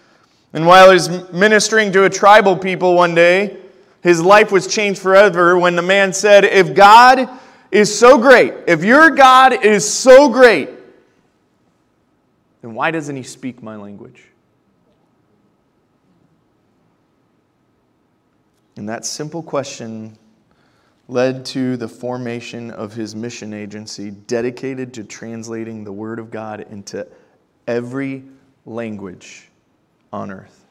And 0.53 0.67
while 0.67 0.89
he 0.89 0.95
was 0.95 1.31
ministering 1.33 1.93
to 1.93 2.05
a 2.05 2.11
tribal 2.11 2.57
people 2.57 2.95
one 2.95 3.15
day, 3.15 3.59
his 4.03 4.23
life 4.23 4.51
was 4.51 4.67
changed 4.67 5.01
forever 5.01 5.59
when 5.59 5.77
the 5.77 5.83
man 5.83 6.15
said, 6.15 6.45
If 6.45 6.75
God 6.75 7.29
is 7.71 7.97
so 7.97 8.19
great, 8.19 8.55
if 8.67 8.85
your 8.85 9.11
God 9.11 9.65
is 9.65 9.91
so 9.91 10.29
great, 10.29 10.71
then 12.63 12.75
why 12.75 12.91
doesn't 12.91 13.17
he 13.17 13.23
speak 13.23 13.63
my 13.63 13.77
language? 13.77 14.25
And 18.77 18.89
that 18.89 19.05
simple 19.05 19.43
question 19.43 20.19
led 21.09 21.45
to 21.47 21.77
the 21.77 21.89
formation 21.89 22.71
of 22.71 22.93
his 22.93 23.15
mission 23.15 23.55
agency 23.55 24.11
dedicated 24.11 24.93
to 24.95 25.05
translating 25.05 25.85
the 25.85 25.93
Word 25.93 26.19
of 26.19 26.31
God 26.31 26.61
into 26.71 27.07
every 27.67 28.25
language 28.65 29.49
on 30.13 30.31
earth. 30.31 30.65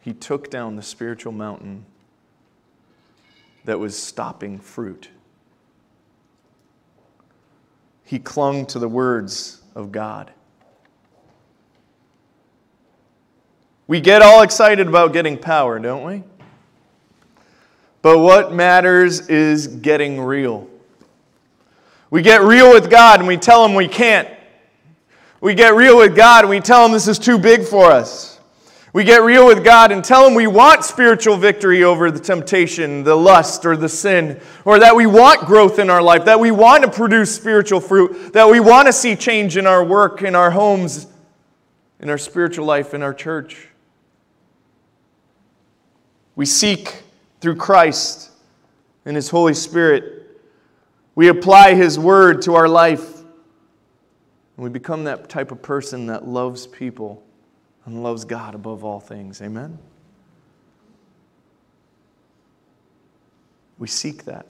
He 0.00 0.12
took 0.12 0.50
down 0.50 0.76
the 0.76 0.82
spiritual 0.82 1.32
mountain 1.32 1.86
that 3.64 3.78
was 3.78 3.96
stopping 3.96 4.58
fruit. 4.58 5.08
He 8.04 8.18
clung 8.18 8.66
to 8.66 8.78
the 8.78 8.88
words 8.88 9.62
of 9.74 9.90
God. 9.90 10.30
We 13.86 14.00
get 14.00 14.22
all 14.22 14.42
excited 14.42 14.88
about 14.88 15.12
getting 15.12 15.38
power, 15.38 15.78
don't 15.78 16.04
we? 16.04 16.22
But 18.02 18.18
what 18.18 18.52
matters 18.52 19.28
is 19.28 19.66
getting 19.66 20.20
real. 20.20 20.68
We 22.10 22.22
get 22.22 22.42
real 22.42 22.70
with 22.70 22.90
God 22.90 23.20
and 23.20 23.26
we 23.26 23.36
tell 23.36 23.64
Him 23.64 23.74
we 23.74 23.88
can't. 23.88 24.28
We 25.40 25.54
get 25.54 25.74
real 25.74 25.98
with 25.98 26.14
God 26.14 26.44
and 26.44 26.50
we 26.50 26.60
tell 26.60 26.84
Him 26.86 26.92
this 26.92 27.08
is 27.08 27.18
too 27.18 27.38
big 27.38 27.62
for 27.62 27.90
us. 27.90 28.33
We 28.94 29.02
get 29.02 29.22
real 29.22 29.44
with 29.44 29.64
God 29.64 29.90
and 29.90 30.04
tell 30.04 30.24
Him 30.24 30.34
we 30.34 30.46
want 30.46 30.84
spiritual 30.84 31.36
victory 31.36 31.82
over 31.82 32.12
the 32.12 32.20
temptation, 32.20 33.02
the 33.02 33.16
lust, 33.16 33.66
or 33.66 33.76
the 33.76 33.88
sin, 33.88 34.40
or 34.64 34.78
that 34.78 34.94
we 34.94 35.04
want 35.04 35.46
growth 35.46 35.80
in 35.80 35.90
our 35.90 36.00
life, 36.00 36.26
that 36.26 36.38
we 36.38 36.52
want 36.52 36.84
to 36.84 36.90
produce 36.90 37.34
spiritual 37.34 37.80
fruit, 37.80 38.32
that 38.34 38.48
we 38.48 38.60
want 38.60 38.86
to 38.86 38.92
see 38.92 39.16
change 39.16 39.56
in 39.56 39.66
our 39.66 39.84
work, 39.84 40.22
in 40.22 40.36
our 40.36 40.52
homes, 40.52 41.08
in 41.98 42.08
our 42.08 42.16
spiritual 42.16 42.66
life, 42.66 42.94
in 42.94 43.02
our 43.02 43.12
church. 43.12 43.66
We 46.36 46.46
seek 46.46 47.02
through 47.40 47.56
Christ 47.56 48.30
and 49.04 49.16
His 49.16 49.28
Holy 49.28 49.54
Spirit. 49.54 50.40
We 51.16 51.26
apply 51.26 51.74
His 51.74 51.98
Word 51.98 52.42
to 52.42 52.54
our 52.54 52.68
life. 52.68 53.22
And 54.56 54.62
we 54.62 54.70
become 54.70 55.02
that 55.02 55.28
type 55.28 55.50
of 55.50 55.62
person 55.62 56.06
that 56.06 56.28
loves 56.28 56.68
people 56.68 57.23
and 57.86 58.02
loves 58.02 58.24
God 58.24 58.54
above 58.54 58.84
all 58.84 59.00
things. 59.00 59.42
Amen? 59.42 59.78
We 63.78 63.88
seek 63.88 64.24
that. 64.24 64.46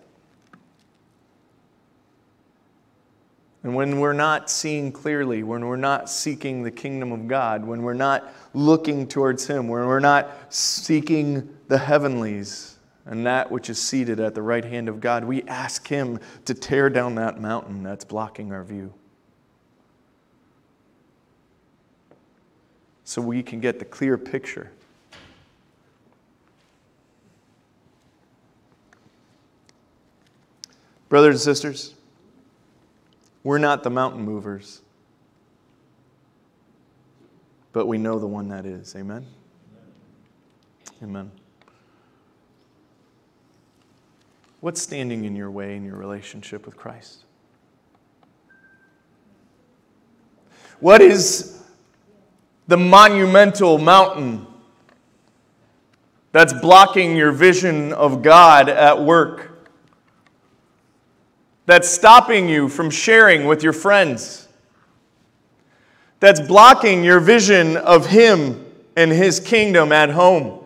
And 3.65 3.75
when 3.75 3.99
we're 3.99 4.13
not 4.13 4.51
seeing 4.51 4.93
clearly, 4.93 5.43
when 5.43 5.65
we're 5.65 5.77
not 5.77 6.11
seeking 6.11 6.63
the 6.63 6.71
kingdom 6.71 7.13
of 7.13 7.27
God, 7.27 7.65
when 7.65 7.83
we're 7.83 7.95
not 7.95 8.31
looking 8.53 9.09
towards 9.09 9.47
Him, 9.47 9.69
when 9.69 9.87
we're 9.87 10.01
not 10.01 10.53
seeking 10.53 11.49
the 11.69 11.79
heavenlies 11.79 12.77
and 13.07 13.25
that 13.25 13.51
which 13.51 13.71
is 13.71 13.81
seated 13.81 14.21
at 14.21 14.35
the 14.35 14.43
right 14.43 14.65
hand 14.65 14.89
of 14.91 15.01
God, 15.01 15.25
we 15.25 15.43
ask 15.45 15.89
Him 15.89 16.21
to 16.45 16.53
tear 16.53 16.91
down 16.91 17.15
that 17.15 17.41
mountain 17.41 17.83
that's 17.83 18.05
blocking 18.05 18.53
our 18.53 18.65
view. 18.65 18.93
So 23.05 23.21
we 23.21 23.43
can 23.43 23.61
get 23.61 23.79
the 23.79 23.85
clear 23.85 24.17
picture. 24.17 24.71
Brothers 31.09 31.35
and 31.35 31.41
sisters, 31.43 31.95
we're 33.45 33.59
not 33.59 33.83
the 33.83 33.91
mountain 33.91 34.23
movers, 34.23 34.81
but 37.73 37.87
we 37.87 37.99
know 37.99 38.19
the 38.19 38.27
one 38.27 38.49
that 38.49 38.65
is. 38.65 38.97
Amen? 38.97 39.27
Amen. 41.03 41.31
What's 44.61 44.81
standing 44.81 45.27
in 45.27 45.37
your 45.37 45.51
way 45.51 45.77
in 45.77 45.85
your 45.85 45.97
relationship 45.97 46.65
with 46.65 46.75
Christ? 46.75 47.25
What 50.81 51.03
is 51.03 51.64
the 52.67 52.77
monumental 52.77 53.79
mountain 53.79 54.47
that's 56.33 56.53
blocking 56.53 57.17
your 57.17 57.31
vision 57.31 57.93
of 57.93 58.23
God 58.23 58.69
at 58.69 59.01
work, 59.01 59.69
that's 61.67 61.89
stopping 61.89 62.49
you 62.49 62.69
from 62.69 62.91
sharing 62.91 63.47
with 63.47 63.63
your 63.63 63.73
friends, 63.73 64.49
that's 66.21 66.41
blocking 66.41 67.05
your 67.05 67.21
vision 67.21 67.77
of 67.77 68.07
Him 68.07 68.67
and 68.97 69.13
His 69.13 69.39
kingdom 69.39 69.93
at 69.93 70.11
home, 70.11 70.61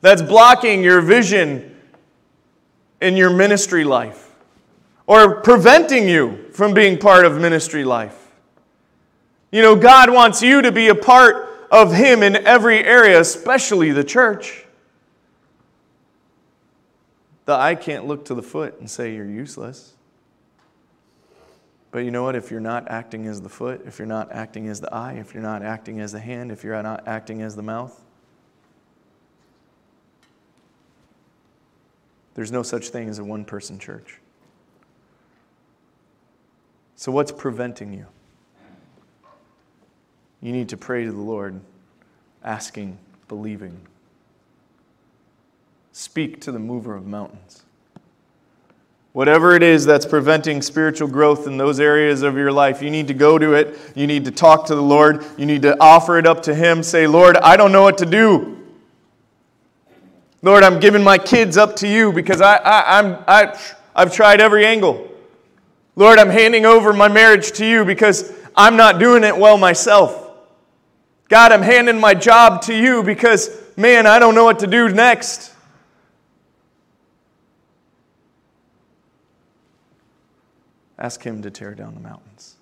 that's 0.00 0.22
blocking 0.22 0.84
your 0.84 1.00
vision 1.00 1.76
in 3.00 3.16
your 3.16 3.30
ministry 3.30 3.84
life, 3.84 4.34
or 5.06 5.40
preventing 5.40 6.08
you 6.08 6.46
from 6.52 6.74
being 6.74 6.98
part 6.98 7.24
of 7.24 7.40
ministry 7.40 7.84
life. 7.84 8.27
You 9.50 9.62
know, 9.62 9.76
God 9.76 10.10
wants 10.10 10.42
you 10.42 10.62
to 10.62 10.72
be 10.72 10.88
a 10.88 10.94
part 10.94 11.68
of 11.70 11.94
Him 11.94 12.22
in 12.22 12.36
every 12.36 12.84
area, 12.84 13.20
especially 13.20 13.92
the 13.92 14.04
church. 14.04 14.64
The 17.46 17.54
eye 17.54 17.74
can't 17.74 18.06
look 18.06 18.26
to 18.26 18.34
the 18.34 18.42
foot 18.42 18.78
and 18.78 18.90
say 18.90 19.14
you're 19.14 19.24
useless. 19.24 19.94
But 21.90 22.00
you 22.00 22.10
know 22.10 22.22
what? 22.22 22.36
If 22.36 22.50
you're 22.50 22.60
not 22.60 22.88
acting 22.88 23.26
as 23.26 23.40
the 23.40 23.48
foot, 23.48 23.82
if 23.86 23.98
you're 23.98 24.06
not 24.06 24.30
acting 24.30 24.68
as 24.68 24.80
the 24.82 24.92
eye, 24.92 25.14
if 25.14 25.32
you're 25.32 25.42
not 25.42 25.62
acting 25.62 26.00
as 26.00 26.12
the 26.12 26.20
hand, 26.20 26.52
if 26.52 26.62
you're 26.62 26.82
not 26.82 27.08
acting 27.08 27.40
as 27.40 27.56
the 27.56 27.62
mouth, 27.62 27.98
there's 32.34 32.52
no 32.52 32.62
such 32.62 32.90
thing 32.90 33.08
as 33.08 33.18
a 33.18 33.24
one 33.24 33.46
person 33.46 33.78
church. 33.78 34.18
So, 36.94 37.10
what's 37.10 37.32
preventing 37.32 37.94
you? 37.94 38.06
You 40.40 40.52
need 40.52 40.68
to 40.68 40.76
pray 40.76 41.04
to 41.04 41.12
the 41.12 41.20
Lord, 41.20 41.60
asking, 42.44 42.98
believing. 43.26 43.80
Speak 45.92 46.40
to 46.42 46.52
the 46.52 46.60
mover 46.60 46.94
of 46.94 47.06
mountains. 47.06 47.64
Whatever 49.12 49.56
it 49.56 49.64
is 49.64 49.84
that's 49.84 50.06
preventing 50.06 50.62
spiritual 50.62 51.08
growth 51.08 51.48
in 51.48 51.56
those 51.56 51.80
areas 51.80 52.22
of 52.22 52.36
your 52.36 52.52
life, 52.52 52.82
you 52.82 52.90
need 52.90 53.08
to 53.08 53.14
go 53.14 53.36
to 53.36 53.54
it. 53.54 53.76
You 53.96 54.06
need 54.06 54.24
to 54.26 54.30
talk 54.30 54.66
to 54.66 54.76
the 54.76 54.82
Lord. 54.82 55.24
You 55.36 55.44
need 55.44 55.62
to 55.62 55.76
offer 55.80 56.18
it 56.18 56.26
up 56.26 56.42
to 56.44 56.54
Him. 56.54 56.84
Say, 56.84 57.08
Lord, 57.08 57.36
I 57.38 57.56
don't 57.56 57.72
know 57.72 57.82
what 57.82 57.98
to 57.98 58.06
do. 58.06 58.64
Lord, 60.40 60.62
I'm 60.62 60.78
giving 60.78 61.02
my 61.02 61.18
kids 61.18 61.56
up 61.56 61.74
to 61.76 61.88
you 61.88 62.12
because 62.12 62.40
I, 62.40 62.56
I, 62.58 62.98
I'm, 62.98 63.24
I, 63.26 63.60
I've 63.96 64.14
tried 64.14 64.40
every 64.40 64.64
angle. 64.64 65.10
Lord, 65.96 66.20
I'm 66.20 66.30
handing 66.30 66.64
over 66.64 66.92
my 66.92 67.08
marriage 67.08 67.50
to 67.52 67.66
you 67.66 67.84
because 67.84 68.32
I'm 68.54 68.76
not 68.76 69.00
doing 69.00 69.24
it 69.24 69.36
well 69.36 69.58
myself. 69.58 70.27
God, 71.28 71.52
I'm 71.52 71.62
handing 71.62 72.00
my 72.00 72.14
job 72.14 72.62
to 72.62 72.74
you 72.74 73.02
because, 73.02 73.50
man, 73.76 74.06
I 74.06 74.18
don't 74.18 74.34
know 74.34 74.44
what 74.44 74.60
to 74.60 74.66
do 74.66 74.88
next. 74.88 75.52
Ask 80.98 81.22
Him 81.22 81.42
to 81.42 81.50
tear 81.50 81.74
down 81.74 81.94
the 81.94 82.00
mountains. 82.00 82.56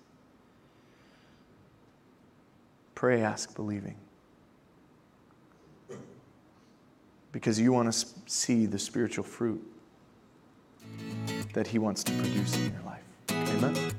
Pray, 2.93 3.21
ask, 3.21 3.55
believing. 3.55 3.95
Because 7.31 7.59
you 7.59 7.71
want 7.71 7.91
to 7.91 8.07
see 8.25 8.65
the 8.65 8.79
spiritual 8.79 9.23
fruit 9.23 9.63
that 11.53 11.67
He 11.67 11.79
wants 11.79 12.03
to 12.03 12.11
produce 12.13 12.57
in 12.57 12.73
your 12.73 12.81
life. 12.85 13.03
Amen. 13.31 13.93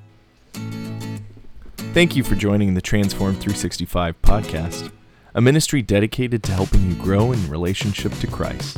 Thank 1.92 2.14
you 2.14 2.22
for 2.22 2.34
joining 2.36 2.74
the 2.74 2.80
Transform 2.80 3.32
365 3.32 4.20
podcast, 4.22 4.92
a 5.34 5.40
ministry 5.40 5.82
dedicated 5.82 6.42
to 6.44 6.52
helping 6.52 6.88
you 6.88 6.94
grow 6.94 7.32
in 7.32 7.50
relationship 7.50 8.12
to 8.20 8.26
Christ. 8.26 8.76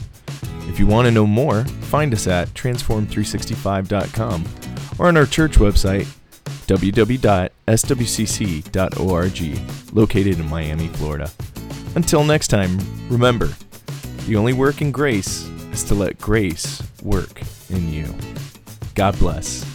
If 0.68 0.78
you 0.78 0.86
want 0.86 1.06
to 1.06 1.10
know 1.10 1.26
more, 1.26 1.64
find 1.64 2.14
us 2.14 2.26
at 2.26 2.48
transform365.com 2.50 4.44
or 4.98 5.08
on 5.08 5.16
our 5.16 5.26
church 5.26 5.56
website, 5.56 6.06
www.swcc.org, 6.66 7.54
located 9.94 10.40
in 10.40 10.48
Miami, 10.48 10.88
Florida. 10.88 11.30
Until 11.96 12.24
next 12.24 12.48
time, 12.48 12.78
remember 13.08 13.48
the 14.26 14.36
only 14.36 14.52
work 14.52 14.80
in 14.80 14.92
grace 14.92 15.42
is 15.72 15.84
to 15.84 15.94
let 15.94 16.18
grace 16.18 16.82
work 17.02 17.42
in 17.68 17.92
you. 17.92 18.14
God 18.94 19.18
bless. 19.18 19.69